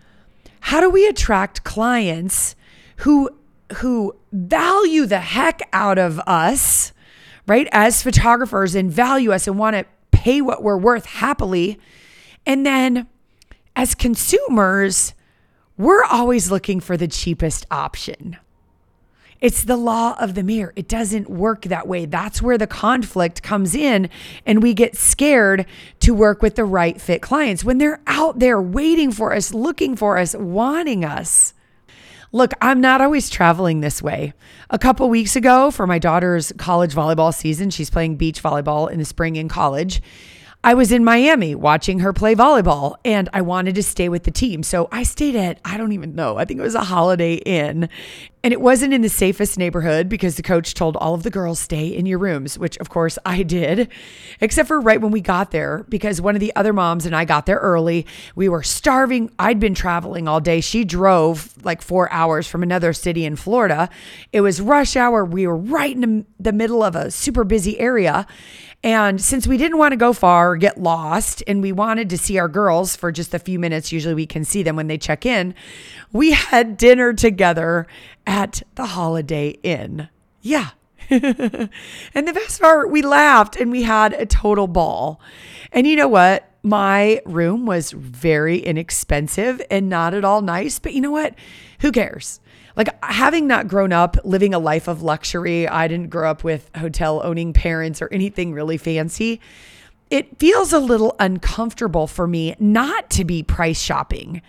how 0.61 0.79
do 0.79 0.89
we 0.89 1.07
attract 1.07 1.63
clients 1.63 2.55
who 2.97 3.29
who 3.75 4.15
value 4.31 5.05
the 5.05 5.19
heck 5.19 5.61
out 5.73 5.99
of 5.99 6.19
us, 6.21 6.91
right? 7.45 7.67
As 7.71 8.01
photographers 8.01 8.73
and 8.73 8.91
value 8.91 9.31
us 9.31 9.45
and 9.45 9.59
want 9.59 9.75
to 9.75 9.85
pay 10.09 10.41
what 10.41 10.63
we're 10.63 10.75
worth 10.75 11.05
happily. 11.05 11.79
And 12.47 12.65
then 12.65 13.07
as 13.75 13.95
consumers, 13.95 15.13
we're 15.77 16.03
always 16.03 16.51
looking 16.51 16.79
for 16.79 16.97
the 16.97 17.07
cheapest 17.07 17.65
option. 17.71 18.37
It's 19.39 19.63
the 19.63 19.77
law 19.77 20.15
of 20.19 20.35
the 20.35 20.43
mirror. 20.43 20.71
It 20.75 20.87
doesn't 20.87 21.27
work 21.27 21.63
that 21.63 21.87
way. 21.87 22.05
That's 22.05 22.43
where 22.43 22.59
the 22.59 22.67
conflict 22.67 23.41
comes 23.41 23.73
in, 23.73 24.07
and 24.45 24.61
we 24.61 24.75
get 24.75 24.95
scared 24.95 25.65
to 26.01 26.13
work 26.13 26.43
with 26.43 26.55
the 26.55 26.63
right 26.63 27.01
fit 27.01 27.23
clients 27.23 27.63
when 27.63 27.79
they're 27.79 28.01
out 28.05 28.37
there 28.37 28.61
waiting 28.61 29.11
for 29.11 29.33
us, 29.33 29.51
looking 29.51 29.95
for 29.95 30.19
us, 30.19 30.35
wanting 30.35 31.03
us. 31.03 31.55
Look, 32.31 32.53
I'm 32.61 32.79
not 32.79 33.01
always 33.01 33.31
traveling 33.31 33.81
this 33.81 33.99
way. 33.99 34.33
A 34.69 34.77
couple 34.77 35.09
weeks 35.09 35.35
ago, 35.35 35.71
for 35.71 35.87
my 35.87 35.97
daughter's 35.97 36.53
college 36.59 36.93
volleyball 36.93 37.33
season, 37.33 37.71
she's 37.71 37.89
playing 37.89 38.17
beach 38.17 38.43
volleyball 38.43 38.91
in 38.91 38.99
the 38.99 39.05
spring 39.05 39.37
in 39.37 39.49
college. 39.49 40.03
I 40.63 40.75
was 40.75 40.91
in 40.91 41.03
Miami 41.03 41.55
watching 41.55 41.99
her 41.99 42.13
play 42.13 42.35
volleyball 42.35 42.97
and 43.03 43.27
I 43.33 43.41
wanted 43.41 43.73
to 43.75 43.83
stay 43.83 44.09
with 44.09 44.25
the 44.25 44.31
team. 44.31 44.61
So 44.61 44.87
I 44.91 45.01
stayed 45.01 45.35
at, 45.35 45.59
I 45.65 45.75
don't 45.75 45.91
even 45.91 46.13
know, 46.13 46.37
I 46.37 46.45
think 46.45 46.59
it 46.59 46.63
was 46.63 46.75
a 46.75 46.83
Holiday 46.83 47.35
Inn. 47.35 47.89
And 48.43 48.53
it 48.53 48.61
wasn't 48.61 48.93
in 48.93 49.01
the 49.01 49.09
safest 49.09 49.57
neighborhood 49.57 50.07
because 50.07 50.35
the 50.35 50.43
coach 50.43 50.75
told 50.75 50.97
all 50.97 51.15
of 51.15 51.23
the 51.23 51.31
girls 51.31 51.59
stay 51.59 51.87
in 51.87 52.05
your 52.05 52.19
rooms, 52.19 52.59
which 52.59 52.77
of 52.77 52.89
course 52.89 53.17
I 53.25 53.41
did, 53.41 53.89
except 54.39 54.67
for 54.67 54.79
right 54.79 55.01
when 55.01 55.11
we 55.11 55.21
got 55.21 55.49
there 55.49 55.83
because 55.89 56.21
one 56.21 56.35
of 56.35 56.39
the 56.39 56.55
other 56.55 56.73
moms 56.73 57.07
and 57.07 57.15
I 57.15 57.25
got 57.25 57.47
there 57.47 57.57
early. 57.57 58.05
We 58.35 58.47
were 58.47 58.63
starving. 58.63 59.31
I'd 59.39 59.59
been 59.59 59.73
traveling 59.73 60.27
all 60.27 60.39
day. 60.39 60.61
She 60.61 60.85
drove 60.85 61.55
like 61.63 61.81
four 61.81 62.11
hours 62.11 62.47
from 62.47 62.61
another 62.61 62.93
city 62.93 63.25
in 63.25 63.35
Florida. 63.35 63.89
It 64.31 64.41
was 64.41 64.61
rush 64.61 64.95
hour. 64.95 65.25
We 65.25 65.47
were 65.47 65.57
right 65.57 65.95
in 65.95 66.27
the 66.39 66.53
middle 66.53 66.83
of 66.83 66.95
a 66.95 67.09
super 67.09 67.43
busy 67.43 67.79
area. 67.79 68.27
And 68.83 69.21
since 69.21 69.45
we 69.45 69.57
didn't 69.57 69.77
want 69.77 69.91
to 69.91 69.97
go 69.97 70.11
far 70.11 70.51
or 70.51 70.57
get 70.57 70.81
lost, 70.81 71.43
and 71.45 71.61
we 71.61 71.71
wanted 71.71 72.09
to 72.09 72.17
see 72.17 72.39
our 72.39 72.47
girls 72.47 72.95
for 72.95 73.11
just 73.11 73.33
a 73.33 73.39
few 73.39 73.59
minutes, 73.59 73.91
usually 73.91 74.15
we 74.15 74.25
can 74.25 74.43
see 74.43 74.63
them 74.63 74.75
when 74.75 74.87
they 74.87 74.97
check 74.97 75.25
in, 75.25 75.53
we 76.11 76.31
had 76.31 76.77
dinner 76.77 77.13
together 77.13 77.85
at 78.25 78.63
the 78.75 78.87
Holiday 78.87 79.49
Inn. 79.61 80.09
Yeah. 80.41 80.71
and 81.09 81.69
the 82.13 82.33
best 82.33 82.61
part, 82.61 82.89
we 82.89 83.01
laughed 83.01 83.55
and 83.55 83.69
we 83.69 83.83
had 83.83 84.13
a 84.13 84.25
total 84.25 84.67
ball. 84.67 85.21
And 85.71 85.85
you 85.85 85.95
know 85.95 86.07
what? 86.07 86.47
My 86.63 87.21
room 87.25 87.65
was 87.65 87.91
very 87.91 88.59
inexpensive 88.59 89.61
and 89.69 89.89
not 89.89 90.13
at 90.13 90.23
all 90.23 90.41
nice, 90.41 90.79
but 90.79 90.93
you 90.93 91.01
know 91.01 91.11
what? 91.11 91.35
Who 91.81 91.91
cares? 91.91 92.39
Like 92.75 92.89
having 93.03 93.47
not 93.47 93.67
grown 93.67 93.91
up 93.91 94.17
living 94.23 94.53
a 94.53 94.59
life 94.59 94.87
of 94.87 95.03
luxury, 95.03 95.67
I 95.67 95.87
didn't 95.87 96.09
grow 96.09 96.29
up 96.29 96.43
with 96.43 96.69
hotel 96.75 97.21
owning 97.23 97.53
parents 97.53 98.01
or 98.01 98.09
anything 98.11 98.53
really 98.53 98.77
fancy. 98.77 99.41
It 100.09 100.39
feels 100.39 100.73
a 100.73 100.79
little 100.79 101.15
uncomfortable 101.19 102.07
for 102.07 102.27
me 102.27 102.55
not 102.59 103.09
to 103.11 103.25
be 103.25 103.43
price 103.43 103.81
shopping 103.81 104.41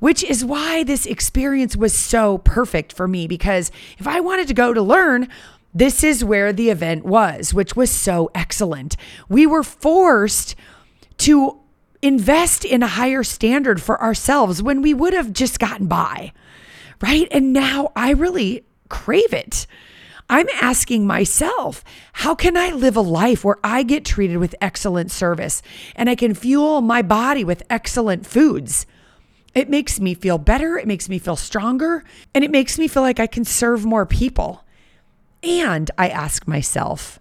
which 0.00 0.24
is 0.24 0.44
why 0.44 0.82
this 0.82 1.06
experience 1.06 1.76
was 1.76 1.92
so 1.96 2.38
perfect 2.38 2.92
for 2.92 3.06
me. 3.06 3.28
Because 3.28 3.70
if 3.98 4.08
I 4.08 4.18
wanted 4.18 4.48
to 4.48 4.54
go 4.54 4.74
to 4.74 4.82
learn, 4.82 5.28
this 5.72 6.02
is 6.02 6.24
where 6.24 6.52
the 6.52 6.70
event 6.70 7.04
was, 7.04 7.54
which 7.54 7.76
was 7.76 7.90
so 7.90 8.30
excellent. 8.34 8.96
We 9.28 9.46
were 9.46 9.62
forced 9.62 10.56
to 11.18 11.60
invest 12.02 12.64
in 12.64 12.82
a 12.82 12.88
higher 12.88 13.22
standard 13.22 13.80
for 13.80 14.00
ourselves 14.02 14.62
when 14.62 14.82
we 14.82 14.94
would 14.94 15.12
have 15.12 15.32
just 15.32 15.60
gotten 15.60 15.86
by, 15.86 16.32
right? 17.00 17.28
And 17.30 17.52
now 17.52 17.92
I 17.94 18.10
really 18.10 18.64
crave 18.88 19.32
it. 19.32 19.66
I'm 20.28 20.48
asking 20.60 21.06
myself, 21.06 21.84
how 22.12 22.34
can 22.34 22.56
I 22.56 22.70
live 22.70 22.96
a 22.96 23.00
life 23.00 23.44
where 23.44 23.58
I 23.64 23.82
get 23.82 24.04
treated 24.04 24.36
with 24.36 24.54
excellent 24.60 25.10
service 25.10 25.60
and 25.96 26.08
I 26.08 26.14
can 26.14 26.34
fuel 26.34 26.80
my 26.80 27.02
body 27.02 27.44
with 27.44 27.64
excellent 27.68 28.26
foods? 28.26 28.86
It 29.54 29.68
makes 29.68 29.98
me 29.98 30.14
feel 30.14 30.38
better. 30.38 30.78
It 30.78 30.86
makes 30.86 31.08
me 31.08 31.18
feel 31.18 31.36
stronger. 31.36 32.04
And 32.34 32.44
it 32.44 32.50
makes 32.50 32.78
me 32.78 32.86
feel 32.88 33.02
like 33.02 33.18
I 33.18 33.26
can 33.26 33.44
serve 33.44 33.84
more 33.84 34.06
people. 34.06 34.64
And 35.42 35.90
I 35.98 36.08
ask 36.08 36.46
myself, 36.46 37.18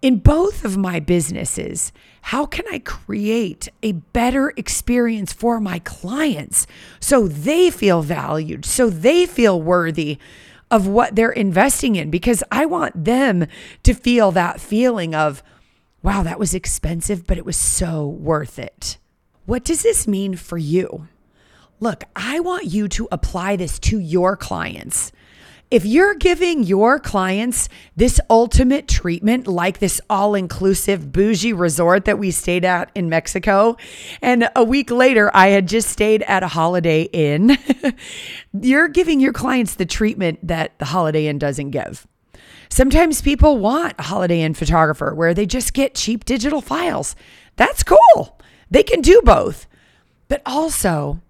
in 0.00 0.18
both 0.18 0.64
of 0.64 0.76
my 0.76 1.00
businesses, 1.00 1.92
how 2.22 2.46
can 2.46 2.64
I 2.70 2.78
create 2.78 3.68
a 3.82 3.92
better 3.92 4.52
experience 4.56 5.32
for 5.32 5.60
my 5.60 5.80
clients 5.80 6.66
so 7.00 7.26
they 7.26 7.70
feel 7.70 8.02
valued, 8.02 8.64
so 8.64 8.90
they 8.90 9.26
feel 9.26 9.60
worthy 9.60 10.18
of 10.70 10.86
what 10.86 11.16
they're 11.16 11.30
investing 11.30 11.96
in? 11.96 12.10
Because 12.10 12.44
I 12.52 12.66
want 12.66 13.04
them 13.04 13.46
to 13.82 13.94
feel 13.94 14.30
that 14.32 14.60
feeling 14.60 15.14
of, 15.14 15.42
wow, 16.02 16.22
that 16.22 16.38
was 16.38 16.54
expensive, 16.54 17.26
but 17.26 17.38
it 17.38 17.46
was 17.46 17.56
so 17.56 18.06
worth 18.06 18.58
it. 18.58 18.98
What 19.46 19.64
does 19.64 19.82
this 19.82 20.06
mean 20.06 20.36
for 20.36 20.58
you? 20.58 21.08
Look, 21.80 22.04
I 22.14 22.40
want 22.40 22.66
you 22.66 22.88
to 22.88 23.08
apply 23.10 23.56
this 23.56 23.78
to 23.80 23.98
your 23.98 24.36
clients. 24.36 25.10
If 25.70 25.84
you're 25.84 26.14
giving 26.14 26.62
your 26.62 26.98
clients 26.98 27.68
this 27.94 28.20
ultimate 28.30 28.88
treatment, 28.88 29.46
like 29.46 29.78
this 29.78 30.00
all 30.08 30.34
inclusive 30.34 31.12
bougie 31.12 31.52
resort 31.52 32.06
that 32.06 32.18
we 32.18 32.30
stayed 32.30 32.64
at 32.64 32.90
in 32.94 33.08
Mexico, 33.08 33.76
and 34.22 34.48
a 34.56 34.64
week 34.64 34.90
later 34.90 35.30
I 35.34 35.48
had 35.48 35.68
just 35.68 35.90
stayed 35.90 36.22
at 36.22 36.42
a 36.42 36.48
Holiday 36.48 37.02
Inn, 37.02 37.58
you're 38.52 38.88
giving 38.88 39.20
your 39.20 39.32
clients 39.32 39.74
the 39.74 39.86
treatment 39.86 40.46
that 40.46 40.78
the 40.78 40.86
Holiday 40.86 41.26
Inn 41.26 41.38
doesn't 41.38 41.70
give. 41.70 42.06
Sometimes 42.70 43.20
people 43.20 43.58
want 43.58 43.94
a 43.98 44.04
Holiday 44.04 44.42
Inn 44.42 44.54
photographer 44.54 45.14
where 45.14 45.34
they 45.34 45.46
just 45.46 45.74
get 45.74 45.94
cheap 45.94 46.24
digital 46.24 46.60
files. 46.60 47.14
That's 47.56 47.82
cool. 47.82 48.38
They 48.70 48.82
can 48.82 49.00
do 49.00 49.20
both. 49.22 49.66
But 50.28 50.42
also, 50.44 51.20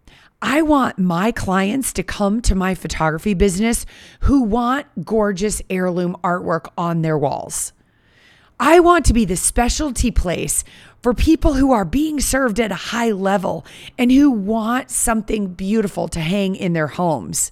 I 0.40 0.62
want 0.62 0.98
my 0.98 1.32
clients 1.32 1.92
to 1.94 2.04
come 2.04 2.40
to 2.42 2.54
my 2.54 2.74
photography 2.74 3.34
business 3.34 3.84
who 4.20 4.42
want 4.42 4.86
gorgeous 5.04 5.60
heirloom 5.68 6.16
artwork 6.22 6.70
on 6.78 7.02
their 7.02 7.18
walls. 7.18 7.72
I 8.60 8.80
want 8.80 9.04
to 9.06 9.12
be 9.12 9.24
the 9.24 9.36
specialty 9.36 10.10
place 10.10 10.62
for 11.02 11.14
people 11.14 11.54
who 11.54 11.72
are 11.72 11.84
being 11.84 12.20
served 12.20 12.60
at 12.60 12.72
a 12.72 12.76
high 12.76 13.10
level 13.10 13.64
and 13.96 14.12
who 14.12 14.30
want 14.30 14.90
something 14.90 15.54
beautiful 15.54 16.08
to 16.08 16.20
hang 16.20 16.54
in 16.54 16.72
their 16.72 16.88
homes. 16.88 17.50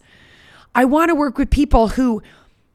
I 0.74 0.84
want 0.84 1.08
to 1.08 1.14
work 1.14 1.38
with 1.38 1.50
people 1.50 1.88
who 1.88 2.22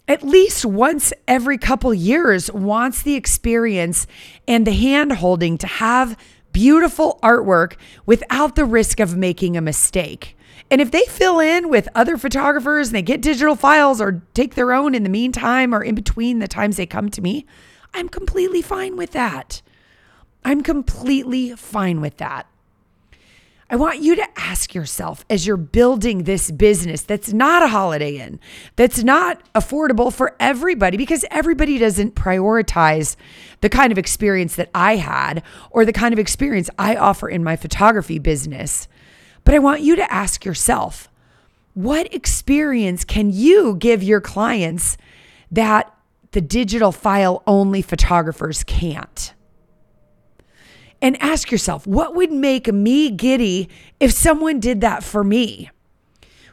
at 0.08 0.24
least 0.24 0.66
once 0.66 1.14
every 1.28 1.58
couple 1.58 1.94
years 1.94 2.52
wants 2.52 3.04
the 3.04 3.16
experience 3.16 4.08
and 4.48 4.68
the 4.68 4.74
hand 4.74 5.14
holding 5.14 5.58
to 5.60 5.68
have 5.68 6.18
beautiful 6.52 7.20
artwork 7.24 7.76
without 8.06 8.56
the 8.56 8.66
risk 8.66 9.00
of 9.00 9.16
making 9.16 9.56
a 9.56 9.62
mistake. 9.62 10.38
And 10.70 10.80
if 10.80 10.92
they 10.92 11.04
fill 11.04 11.40
in 11.40 11.70
with 11.70 11.90
other 11.94 12.18
photographers 12.18 12.88
and 12.88 12.96
they 12.96 13.02
get 13.02 13.22
digital 13.22 13.56
files 13.56 14.00
or 14.00 14.22
take 14.34 14.56
their 14.56 14.72
own 14.72 14.96
in 14.96 15.04
the 15.04 15.10
meantime 15.10 15.76
or 15.76 15.84
in 15.84 15.96
between 15.96 16.40
the 16.40 16.48
times 16.48 16.78
they 16.78 16.86
come 16.86 17.10
to 17.10 17.22
me, 17.22 17.46
I'm 17.94 18.08
completely 18.08 18.62
fine 18.62 18.96
with 18.96 19.12
that. 19.12 19.62
I'm 20.44 20.64
completely 20.64 21.56
fine 21.56 22.02
with 22.02 22.18
that. 22.18 22.48
I 23.72 23.78
want 23.78 24.02
you 24.02 24.18
to 24.18 24.28
ask 24.36 24.76
yourself 24.76 25.24
as 25.30 25.48
you're 25.48 25.56
building 25.56 26.26
this 26.26 26.52
business 26.52 27.04
that's 27.04 27.32
not 27.32 27.64
a 27.64 27.70
holiday 27.70 28.18
inn, 28.18 28.38
that's 28.76 29.02
not 29.02 29.42
affordable 29.56 30.12
for 30.12 30.36
everybody 30.42 30.98
because 30.98 31.24
everybody 31.32 31.78
doesn't 31.78 32.14
prioritize 32.14 33.16
the 33.62 33.70
kind 33.70 33.94
of 33.94 33.98
experience 33.98 34.58
that 34.58 34.70
I 34.76 34.98
had 34.98 35.42
or 35.70 35.86
the 35.86 35.94
kind 35.94 36.12
of 36.12 36.20
experience 36.20 36.70
I 36.78 36.98
offer 36.98 37.30
in 37.30 37.46
my 37.46 37.56
photography 37.56 38.20
business. 38.20 38.90
But 39.46 39.56
I 39.56 39.60
want 39.60 39.80
you 39.80 39.96
to 39.96 40.14
ask 40.14 40.44
yourself, 40.44 41.08
what 41.74 42.14
experience 42.14 43.06
can 43.06 43.32
you 43.32 43.78
give 43.78 44.04
your 44.04 44.20
clients 44.20 44.98
that 45.50 45.96
the 46.32 46.42
digital 46.42 46.92
file 46.92 47.42
only 47.48 47.82
photographers 47.82 48.66
can't? 48.66 49.34
And 51.02 51.22
ask 51.22 51.52
yourself 51.52 51.88
what 51.88 52.16
would 52.16 52.32
make 52.32 52.72
me 52.72 53.10
giddy 53.10 53.70
if 54.00 54.12
someone 54.12 54.60
did 54.60 54.82
that 54.82 55.04
for 55.04 55.24
me? 55.24 55.70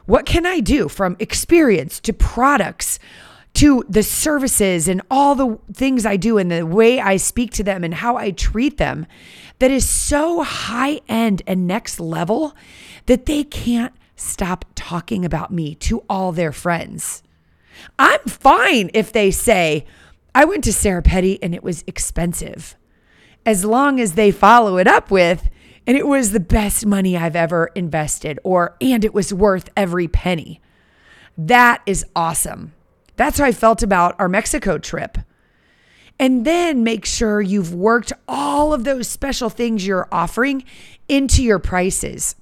What 0.05 0.25
can 0.25 0.45
I 0.45 0.59
do 0.59 0.89
from 0.89 1.15
experience 1.19 1.99
to 2.01 2.13
products 2.13 2.97
to 3.55 3.83
the 3.89 4.03
services 4.03 4.87
and 4.87 5.01
all 5.09 5.35
the 5.35 5.59
things 5.73 6.05
I 6.05 6.17
do 6.17 6.37
and 6.37 6.51
the 6.51 6.65
way 6.65 6.99
I 6.99 7.17
speak 7.17 7.51
to 7.53 7.63
them 7.63 7.83
and 7.83 7.93
how 7.93 8.15
I 8.15 8.31
treat 8.31 8.77
them 8.77 9.05
that 9.59 9.71
is 9.71 9.87
so 9.87 10.43
high 10.43 11.01
end 11.07 11.41
and 11.45 11.67
next 11.67 11.99
level 11.99 12.55
that 13.05 13.25
they 13.25 13.43
can't 13.43 13.93
stop 14.15 14.65
talking 14.75 15.25
about 15.25 15.51
me 15.51 15.75
to 15.75 16.03
all 16.09 16.31
their 16.31 16.51
friends? 16.51 17.23
I'm 17.97 18.21
fine 18.21 18.91
if 18.93 19.11
they 19.11 19.31
say, 19.31 19.85
I 20.33 20.45
went 20.45 20.63
to 20.65 20.73
Sarah 20.73 21.01
Petty 21.01 21.41
and 21.41 21.55
it 21.55 21.63
was 21.63 21.83
expensive 21.87 22.75
as 23.45 23.65
long 23.65 23.99
as 23.99 24.13
they 24.13 24.31
follow 24.31 24.77
it 24.77 24.87
up 24.87 25.11
with, 25.11 25.49
and 25.87 25.97
it 25.97 26.07
was 26.07 26.31
the 26.31 26.39
best 26.39 26.85
money 26.85 27.17
I've 27.17 27.35
ever 27.35 27.71
invested, 27.75 28.39
or 28.43 28.75
and 28.79 29.03
it 29.03 29.13
was 29.13 29.33
worth 29.33 29.69
every 29.75 30.07
penny. 30.07 30.61
That 31.37 31.81
is 31.85 32.05
awesome. 32.15 32.73
That's 33.15 33.39
how 33.39 33.45
I 33.45 33.51
felt 33.51 33.81
about 33.81 34.15
our 34.19 34.29
Mexico 34.29 34.77
trip. 34.77 35.17
And 36.19 36.45
then 36.45 36.83
make 36.83 37.05
sure 37.05 37.39
you've 37.39 37.73
worked 37.73 38.11
all 38.27 38.73
of 38.73 38.83
those 38.83 39.07
special 39.07 39.49
things 39.49 39.87
you're 39.87 40.09
offering 40.11 40.63
into 41.07 41.43
your 41.43 41.59
prices 41.59 42.35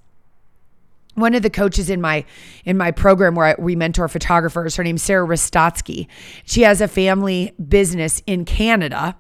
one 1.17 1.33
of 1.33 1.41
the 1.41 1.49
coaches 1.49 1.89
in 1.89 1.99
my 1.99 2.23
in 2.63 2.77
my 2.77 2.91
program 2.91 3.33
where 3.33 3.47
I, 3.47 3.55
we 3.57 3.75
mentor 3.75 4.07
photographers 4.07 4.75
her 4.75 4.83
name's 4.83 5.01
sarah 5.01 5.27
Rostotsky. 5.27 6.07
she 6.45 6.61
has 6.61 6.79
a 6.79 6.87
family 6.87 7.53
business 7.67 8.21
in 8.27 8.45
canada 8.45 9.17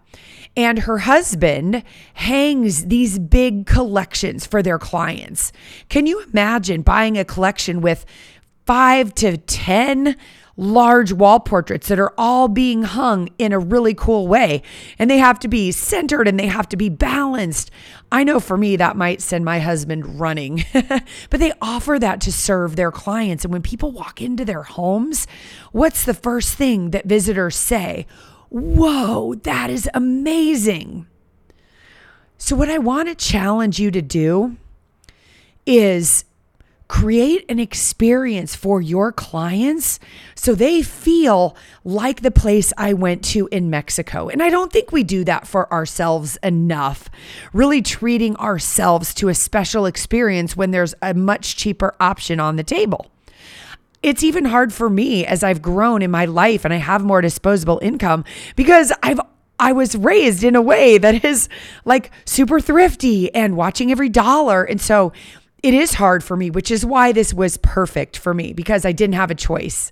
and 0.57 0.79
her 0.79 0.97
husband 0.97 1.83
hangs 2.15 2.87
these 2.87 3.17
big 3.19 3.65
collections 3.65 4.45
for 4.45 4.61
their 4.61 4.79
clients 4.79 5.53
can 5.87 6.05
you 6.05 6.21
imagine 6.33 6.81
buying 6.81 7.17
a 7.17 7.23
collection 7.23 7.79
with 7.79 8.05
five 8.65 9.15
to 9.15 9.37
ten 9.37 10.17
large 10.57 11.13
wall 11.13 11.39
portraits 11.39 11.87
that 11.87 11.99
are 11.99 12.13
all 12.17 12.47
being 12.47 12.81
hung 12.81 13.29
in 13.37 13.53
a 13.53 13.59
really 13.59 13.93
cool 13.93 14.27
way. 14.27 14.63
And 14.97 15.09
they 15.09 15.19
have 15.19 15.39
to 15.39 15.47
be 15.47 15.71
centered 15.71 16.27
and 16.27 16.39
they 16.39 16.47
have 16.47 16.67
to 16.69 16.77
be 16.77 16.89
balanced. 16.89 17.69
I 18.11 18.23
know 18.23 18.39
for 18.39 18.57
me, 18.57 18.75
that 18.75 18.97
might 18.97 19.21
send 19.21 19.45
my 19.45 19.59
husband 19.59 20.19
running, 20.19 20.65
but 20.73 21.39
they 21.39 21.53
offer 21.61 21.99
that 21.99 22.21
to 22.21 22.31
serve 22.33 22.75
their 22.75 22.91
clients. 22.91 23.45
And 23.45 23.53
when 23.53 23.61
people 23.61 23.91
walk 23.91 24.21
into 24.21 24.43
their 24.43 24.63
homes, 24.63 25.27
what's 25.71 26.03
the 26.03 26.15
first 26.15 26.55
thing 26.55 26.89
that 26.89 27.05
visitors 27.05 27.55
say? 27.55 28.07
Whoa, 28.49 29.35
that 29.35 29.69
is 29.69 29.89
amazing. 29.93 31.07
So, 32.37 32.55
what 32.55 32.69
I 32.69 32.77
want 32.77 33.09
to 33.09 33.15
challenge 33.15 33.79
you 33.79 33.91
to 33.91 34.01
do 34.01 34.57
is 35.65 36.23
create 36.87 37.43
an 37.49 37.59
experience 37.59 38.55
for 38.55 38.81
your 38.81 39.11
clients 39.11 39.99
so 40.35 40.55
they 40.55 40.81
feel 40.81 41.55
like 41.83 42.21
the 42.21 42.31
place 42.31 42.71
I 42.77 42.93
went 42.93 43.25
to 43.25 43.49
in 43.51 43.69
Mexico. 43.69 44.29
And 44.29 44.41
I 44.41 44.49
don't 44.49 44.71
think 44.71 44.91
we 44.91 45.03
do 45.03 45.25
that 45.25 45.45
for 45.45 45.71
ourselves 45.71 46.37
enough, 46.41 47.09
really 47.51 47.81
treating 47.81 48.37
ourselves 48.37 49.13
to 49.15 49.27
a 49.27 49.33
special 49.33 49.85
experience 49.85 50.55
when 50.55 50.71
there's 50.71 50.95
a 51.01 51.13
much 51.13 51.57
cheaper 51.57 51.93
option 51.99 52.39
on 52.39 52.55
the 52.55 52.63
table. 52.63 53.11
It's 54.03 54.23
even 54.23 54.45
hard 54.45 54.73
for 54.73 54.89
me 54.89 55.25
as 55.25 55.43
I've 55.43 55.61
grown 55.61 56.01
in 56.01 56.11
my 56.11 56.25
life 56.25 56.65
and 56.65 56.73
I 56.73 56.77
have 56.77 57.03
more 57.03 57.21
disposable 57.21 57.79
income 57.81 58.23
because 58.55 58.91
I've 59.03 59.19
I 59.59 59.71
was 59.71 59.95
raised 59.95 60.43
in 60.43 60.55
a 60.55 60.61
way 60.61 60.97
that 60.99 61.25
is 61.25 61.49
like 61.83 62.11
super 62.25 62.59
thrifty 62.59 63.33
and 63.33 63.57
watching 63.57 63.91
every 63.91 64.09
dollar. 64.09 64.63
And 64.63 64.79
so 64.79 65.13
it 65.63 65.73
is 65.73 65.95
hard 65.95 66.23
for 66.23 66.37
me, 66.37 66.51
which 66.51 66.69
is 66.69 66.85
why 66.85 67.11
this 67.11 67.33
was 67.33 67.57
perfect 67.57 68.17
for 68.17 68.33
me 68.33 68.53
because 68.53 68.85
I 68.85 68.91
didn't 68.91 69.15
have 69.15 69.31
a 69.31 69.35
choice. 69.35 69.91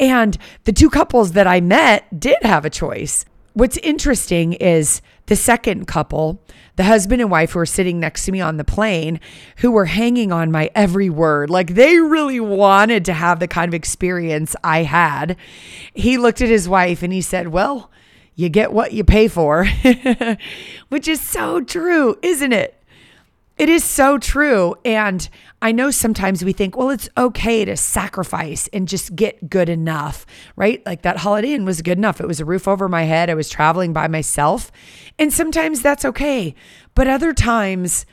And 0.00 0.36
the 0.64 0.72
two 0.72 0.90
couples 0.90 1.32
that 1.32 1.46
I 1.46 1.60
met 1.60 2.18
did 2.18 2.38
have 2.42 2.64
a 2.64 2.70
choice. 2.70 3.24
What's 3.56 3.78
interesting 3.78 4.52
is 4.52 5.00
the 5.28 5.34
second 5.34 5.86
couple, 5.86 6.44
the 6.76 6.84
husband 6.84 7.22
and 7.22 7.30
wife 7.30 7.52
who 7.52 7.58
were 7.58 7.64
sitting 7.64 7.98
next 7.98 8.26
to 8.26 8.32
me 8.32 8.38
on 8.38 8.58
the 8.58 8.64
plane, 8.64 9.18
who 9.56 9.70
were 9.70 9.86
hanging 9.86 10.30
on 10.30 10.52
my 10.52 10.70
every 10.74 11.08
word. 11.08 11.48
Like 11.48 11.72
they 11.74 11.98
really 11.98 12.38
wanted 12.38 13.06
to 13.06 13.14
have 13.14 13.40
the 13.40 13.48
kind 13.48 13.70
of 13.70 13.74
experience 13.74 14.56
I 14.62 14.82
had. 14.82 15.38
He 15.94 16.18
looked 16.18 16.42
at 16.42 16.50
his 16.50 16.68
wife 16.68 17.02
and 17.02 17.14
he 17.14 17.22
said, 17.22 17.48
Well, 17.48 17.90
you 18.34 18.50
get 18.50 18.74
what 18.74 18.92
you 18.92 19.04
pay 19.04 19.26
for, 19.26 19.66
which 20.90 21.08
is 21.08 21.22
so 21.22 21.62
true, 21.62 22.18
isn't 22.20 22.52
it? 22.52 22.75
It 23.56 23.70
is 23.70 23.84
so 23.84 24.18
true. 24.18 24.74
And 24.84 25.26
I 25.62 25.72
know 25.72 25.90
sometimes 25.90 26.44
we 26.44 26.52
think, 26.52 26.76
well, 26.76 26.90
it's 26.90 27.08
okay 27.16 27.64
to 27.64 27.76
sacrifice 27.76 28.68
and 28.72 28.86
just 28.86 29.16
get 29.16 29.48
good 29.48 29.70
enough, 29.70 30.26
right? 30.56 30.84
Like 30.84 31.02
that 31.02 31.18
Holiday 31.18 31.54
Inn 31.54 31.64
was 31.64 31.80
good 31.80 31.96
enough. 31.96 32.20
It 32.20 32.28
was 32.28 32.38
a 32.38 32.44
roof 32.44 32.68
over 32.68 32.86
my 32.88 33.04
head. 33.04 33.30
I 33.30 33.34
was 33.34 33.48
traveling 33.48 33.94
by 33.94 34.08
myself. 34.08 34.70
And 35.18 35.32
sometimes 35.32 35.80
that's 35.80 36.04
okay. 36.04 36.54
But 36.94 37.08
other 37.08 37.32
times 37.32 38.04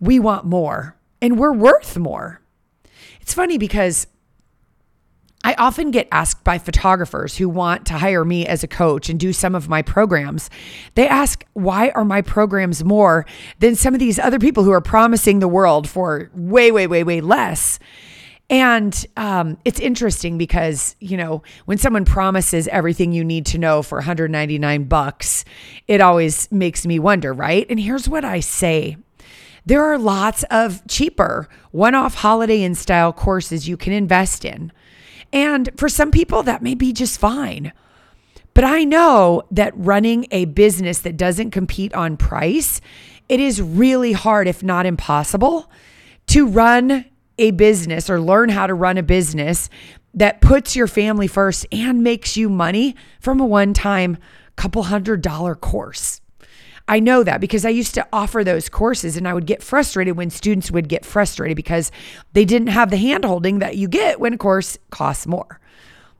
we 0.00 0.18
want 0.18 0.46
more 0.46 0.96
and 1.20 1.38
we're 1.38 1.52
worth 1.52 1.98
more. 1.98 2.40
It's 3.20 3.34
funny 3.34 3.58
because 3.58 4.06
I 5.42 5.54
often 5.54 5.90
get 5.90 6.06
asked 6.12 6.44
by 6.44 6.58
photographers 6.58 7.36
who 7.36 7.48
want 7.48 7.86
to 7.86 7.94
hire 7.94 8.24
me 8.24 8.46
as 8.46 8.62
a 8.62 8.68
coach 8.68 9.08
and 9.08 9.18
do 9.18 9.32
some 9.32 9.54
of 9.54 9.68
my 9.68 9.80
programs. 9.80 10.50
They 10.96 11.08
ask, 11.08 11.46
why 11.54 11.90
are 11.90 12.04
my 12.04 12.20
programs 12.20 12.84
more 12.84 13.24
than 13.58 13.74
some 13.74 13.94
of 13.94 14.00
these 14.00 14.18
other 14.18 14.38
people 14.38 14.64
who 14.64 14.72
are 14.72 14.82
promising 14.82 15.38
the 15.38 15.48
world 15.48 15.88
for 15.88 16.30
way, 16.34 16.70
way, 16.70 16.86
way, 16.86 17.04
way 17.04 17.22
less? 17.22 17.78
And 18.50 19.06
um, 19.16 19.56
it's 19.64 19.80
interesting 19.80 20.36
because, 20.36 20.96
you 20.98 21.16
know, 21.16 21.42
when 21.66 21.78
someone 21.78 22.04
promises 22.04 22.66
everything 22.68 23.12
you 23.12 23.24
need 23.24 23.46
to 23.46 23.58
know 23.58 23.82
for 23.82 23.98
199 23.98 24.84
bucks, 24.84 25.44
it 25.86 26.00
always 26.00 26.50
makes 26.50 26.84
me 26.84 26.98
wonder, 26.98 27.32
right? 27.32 27.64
And 27.70 27.78
here's 27.78 28.08
what 28.08 28.24
I 28.24 28.40
say 28.40 28.96
there 29.66 29.84
are 29.84 29.98
lots 29.98 30.42
of 30.50 30.84
cheaper 30.88 31.48
one 31.70 31.94
off 31.94 32.14
holiday 32.16 32.62
Inn 32.62 32.74
style 32.74 33.12
courses 33.12 33.68
you 33.68 33.76
can 33.76 33.92
invest 33.92 34.44
in. 34.44 34.72
And 35.32 35.70
for 35.76 35.88
some 35.88 36.10
people, 36.10 36.42
that 36.42 36.62
may 36.62 36.74
be 36.74 36.92
just 36.92 37.18
fine. 37.18 37.72
But 38.54 38.64
I 38.64 38.84
know 38.84 39.42
that 39.52 39.72
running 39.76 40.26
a 40.30 40.46
business 40.46 40.98
that 41.00 41.16
doesn't 41.16 41.52
compete 41.52 41.94
on 41.94 42.16
price, 42.16 42.80
it 43.28 43.40
is 43.40 43.62
really 43.62 44.12
hard, 44.12 44.48
if 44.48 44.62
not 44.62 44.86
impossible, 44.86 45.70
to 46.28 46.46
run 46.46 47.04
a 47.38 47.52
business 47.52 48.10
or 48.10 48.20
learn 48.20 48.48
how 48.48 48.66
to 48.66 48.74
run 48.74 48.98
a 48.98 49.02
business 49.02 49.70
that 50.14 50.40
puts 50.40 50.74
your 50.74 50.86
family 50.86 51.26
first 51.26 51.64
and 51.70 52.02
makes 52.02 52.36
you 52.36 52.48
money 52.48 52.96
from 53.20 53.40
a 53.40 53.46
one 53.46 53.72
time 53.72 54.18
couple 54.56 54.82
hundred 54.82 55.22
dollar 55.22 55.54
course. 55.54 56.20
I 56.90 56.98
know 56.98 57.22
that 57.22 57.40
because 57.40 57.64
I 57.64 57.68
used 57.68 57.94
to 57.94 58.06
offer 58.12 58.42
those 58.42 58.68
courses 58.68 59.16
and 59.16 59.28
I 59.28 59.32
would 59.32 59.46
get 59.46 59.62
frustrated 59.62 60.16
when 60.16 60.28
students 60.28 60.72
would 60.72 60.88
get 60.88 61.06
frustrated 61.06 61.54
because 61.54 61.92
they 62.32 62.44
didn't 62.44 62.66
have 62.66 62.90
the 62.90 62.96
handholding 62.96 63.60
that 63.60 63.76
you 63.76 63.86
get 63.86 64.18
when 64.18 64.32
a 64.34 64.36
course 64.36 64.76
costs 64.90 65.24
more. 65.24 65.60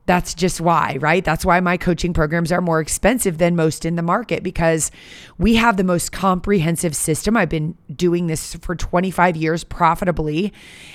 That's 0.07 0.33
just 0.33 0.61
why, 0.61 0.97
right? 1.01 1.25
That's 1.25 1.45
why 1.45 1.59
my 1.59 1.77
coaching 1.77 2.13
programs 2.13 2.53
are 2.53 2.61
more 2.61 2.79
expensive 2.81 3.39
than 3.39 3.57
most 3.57 3.85
in 3.85 3.97
the 3.97 4.03
market 4.03 4.45
because 4.45 4.93
we 5.39 5.57
have 5.57 5.77
the 5.77 5.83
most 5.83 6.13
comprehensive 6.13 6.95
system. 6.95 7.37
I've 7.37 7.49
been 7.49 7.77
doing 7.93 8.29
this 8.29 8.55
for 8.55 8.77
25 8.77 9.37
years 9.37 9.65
profitably, 9.65 10.53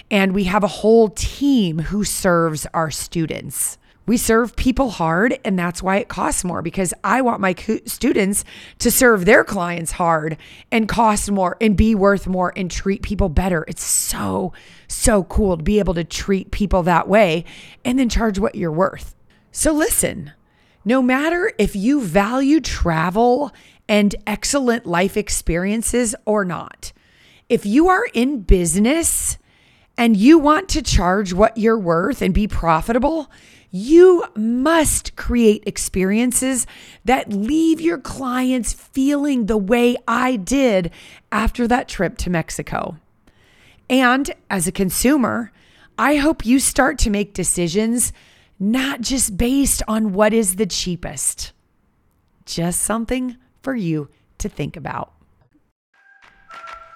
and 0.09 0.33
we 0.33 0.45
have 0.45 0.63
a 0.63 0.67
whole 0.67 1.09
team 1.09 1.79
who 1.79 2.05
serves 2.05 2.65
our 2.73 2.91
students. 2.91 3.77
We 4.05 4.17
serve 4.17 4.55
people 4.55 4.91
hard, 4.91 5.39
and 5.43 5.57
that's 5.57 5.81
why 5.81 5.97
it 5.97 6.09
costs 6.09 6.43
more 6.43 6.61
because 6.61 6.93
I 7.03 7.21
want 7.21 7.41
my 7.41 7.55
students 7.85 8.45
to 8.79 8.91
serve 8.91 9.25
their 9.25 9.43
clients 9.43 9.93
hard 9.93 10.37
and 10.71 10.87
cost 10.87 11.31
more 11.31 11.57
and 11.59 11.75
be 11.75 11.95
worth 11.95 12.27
more 12.27 12.53
and 12.55 12.69
treat 12.69 13.01
people 13.01 13.29
better. 13.29 13.65
It's 13.67 13.83
so, 13.83 14.53
so 14.87 15.23
cool 15.23 15.57
to 15.57 15.63
be 15.63 15.79
able 15.79 15.95
to 15.95 16.03
treat 16.03 16.51
people 16.51 16.83
that 16.83 17.07
way 17.07 17.45
and 17.83 17.97
then 17.97 18.09
charge 18.09 18.37
what 18.37 18.55
you're 18.55 18.71
worth. 18.71 19.15
So, 19.51 19.71
listen, 19.71 20.33
no 20.83 21.01
matter 21.01 21.51
if 21.57 21.75
you 21.75 22.01
value 22.01 22.61
travel 22.61 23.51
and 23.89 24.15
excellent 24.27 24.85
life 24.85 25.17
experiences 25.17 26.13
or 26.25 26.45
not, 26.45 26.93
if 27.49 27.65
you 27.65 27.87
are 27.87 28.05
in 28.13 28.41
business 28.41 29.39
and 29.97 30.15
you 30.15 30.37
want 30.37 30.69
to 30.69 30.81
charge 30.81 31.33
what 31.33 31.57
you're 31.57 31.79
worth 31.79 32.21
and 32.21 32.33
be 32.33 32.47
profitable, 32.47 33.31
you 33.71 34.25
must 34.35 35.15
create 35.15 35.63
experiences 35.65 36.65
that 37.03 37.31
leave 37.31 37.81
your 37.81 37.97
clients 37.97 38.73
feeling 38.73 39.45
the 39.45 39.57
way 39.57 39.97
I 40.07 40.35
did 40.35 40.91
after 41.31 41.67
that 41.67 41.87
trip 41.87 42.17
to 42.19 42.29
Mexico. 42.29 42.97
And 43.89 44.33
as 44.49 44.67
a 44.67 44.71
consumer, 44.71 45.51
I 45.97 46.15
hope 46.15 46.45
you 46.45 46.59
start 46.59 46.97
to 46.99 47.09
make 47.09 47.33
decisions 47.33 48.11
not 48.59 49.01
just 49.01 49.37
based 49.37 49.83
on 49.87 50.13
what 50.13 50.33
is 50.33 50.55
the 50.55 50.65
cheapest, 50.65 51.51
just 52.45 52.81
something 52.81 53.37
for 53.61 53.75
you 53.75 54.09
to 54.37 54.49
think 54.49 54.77
about. 54.77 55.11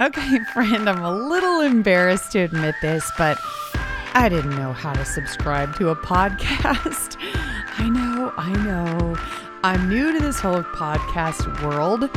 Okay, 0.01 0.39
friend, 0.53 0.89
I'm 0.89 1.03
a 1.03 1.13
little 1.13 1.62
embarrassed 1.62 2.32
to 2.32 2.39
admit 2.39 2.75
this, 2.82 3.12
but 3.17 3.38
I 4.13 4.27
didn't 4.27 4.55
know 4.55 4.73
how 4.73 4.93
to 4.93 5.05
subscribe 5.05 5.75
to 5.77 5.89
a 5.89 5.95
podcast. 5.95 7.17
I 7.77 7.89
know, 7.89 8.33
I 8.37 8.51
know. 8.63 9.17
I'm 9.63 9.87
new 9.87 10.13
to 10.13 10.19
this 10.19 10.39
whole 10.39 10.63
podcast 10.63 11.63
world, 11.63 12.09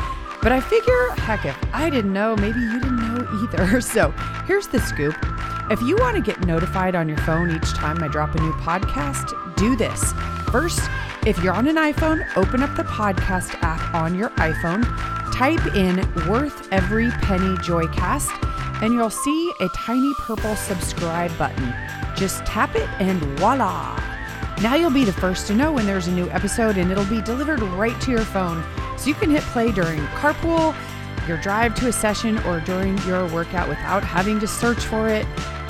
but 0.42 0.52
I 0.52 0.60
figure, 0.60 1.10
heck, 1.18 1.44
if 1.44 1.56
I 1.72 1.90
didn't 1.90 2.12
know, 2.12 2.34
maybe 2.36 2.60
you 2.60 2.80
didn't 2.80 2.96
know 2.96 3.28
either. 3.42 3.80
So 3.80 4.10
here's 4.46 4.68
the 4.68 4.80
scoop. 4.80 5.14
If 5.70 5.80
you 5.82 5.96
want 5.96 6.16
to 6.16 6.22
get 6.22 6.46
notified 6.46 6.94
on 6.94 7.08
your 7.08 7.18
phone 7.18 7.50
each 7.50 7.72
time 7.74 8.02
I 8.02 8.08
drop 8.08 8.34
a 8.34 8.40
new 8.40 8.52
podcast, 8.52 9.56
do 9.56 9.76
this. 9.76 10.12
First, 10.50 10.80
if 11.26 11.42
you're 11.42 11.54
on 11.54 11.68
an 11.68 11.76
iPhone, 11.76 12.26
open 12.36 12.62
up 12.62 12.74
the 12.76 12.84
podcast 12.84 13.54
app 13.62 13.94
on 13.94 14.14
your 14.14 14.30
iPhone, 14.30 14.82
type 15.34 15.74
in 15.76 15.96
Worth 16.28 16.68
Every 16.72 17.10
Penny 17.10 17.54
Joycast 17.56 18.51
and 18.82 18.92
you'll 18.92 19.10
see 19.10 19.52
a 19.60 19.68
tiny 19.70 20.12
purple 20.18 20.54
subscribe 20.56 21.36
button. 21.38 21.72
Just 22.16 22.44
tap 22.44 22.74
it 22.74 22.88
and 23.00 23.20
voila! 23.38 23.98
Now 24.60 24.74
you'll 24.74 24.90
be 24.90 25.04
the 25.04 25.12
first 25.12 25.46
to 25.46 25.54
know 25.54 25.72
when 25.72 25.86
there's 25.86 26.08
a 26.08 26.12
new 26.12 26.28
episode 26.30 26.76
and 26.76 26.90
it'll 26.90 27.06
be 27.06 27.22
delivered 27.22 27.60
right 27.60 27.98
to 28.02 28.10
your 28.10 28.24
phone. 28.24 28.62
So 28.98 29.08
you 29.08 29.14
can 29.14 29.30
hit 29.30 29.42
play 29.44 29.72
during 29.72 30.00
carpool, 30.08 30.76
your 31.26 31.38
drive 31.38 31.74
to 31.76 31.88
a 31.88 31.92
session, 31.92 32.38
or 32.40 32.60
during 32.60 32.98
your 32.98 33.26
workout 33.28 33.68
without 33.68 34.04
having 34.04 34.38
to 34.40 34.46
search 34.46 34.84
for 34.84 35.08
it. 35.08 35.26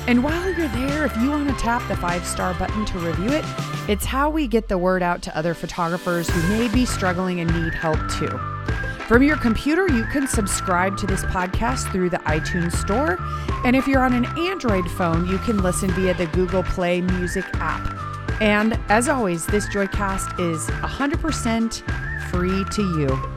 And 0.07 0.23
while 0.23 0.51
you're 0.53 0.67
there, 0.67 1.05
if 1.05 1.15
you 1.17 1.29
want 1.29 1.47
to 1.47 1.55
tap 1.55 1.87
the 1.87 1.95
five 1.95 2.25
star 2.25 2.53
button 2.55 2.85
to 2.85 2.99
review 2.99 3.29
it, 3.29 3.45
it's 3.87 4.05
how 4.05 4.29
we 4.29 4.47
get 4.47 4.67
the 4.67 4.77
word 4.77 5.01
out 5.01 5.21
to 5.23 5.37
other 5.37 5.53
photographers 5.53 6.29
who 6.29 6.41
may 6.49 6.67
be 6.67 6.85
struggling 6.85 7.39
and 7.39 7.63
need 7.63 7.73
help 7.73 7.99
too. 8.11 8.52
From 9.07 9.21
your 9.21 9.35
computer, 9.35 9.85
you 9.89 10.05
can 10.05 10.27
subscribe 10.27 10.95
to 10.97 11.05
this 11.05 11.25
podcast 11.25 11.91
through 11.91 12.09
the 12.09 12.19
iTunes 12.19 12.71
Store. 12.71 13.17
And 13.65 13.75
if 13.75 13.85
you're 13.85 14.01
on 14.01 14.13
an 14.13 14.25
Android 14.37 14.89
phone, 14.91 15.27
you 15.27 15.37
can 15.39 15.61
listen 15.61 15.91
via 15.91 16.13
the 16.13 16.27
Google 16.27 16.63
Play 16.63 17.01
Music 17.01 17.43
app. 17.55 18.41
And 18.41 18.79
as 18.87 19.09
always, 19.09 19.45
this 19.45 19.67
Joycast 19.67 20.39
is 20.39 20.67
100% 20.67 22.29
free 22.31 22.63
to 22.63 22.81
you. 22.97 23.32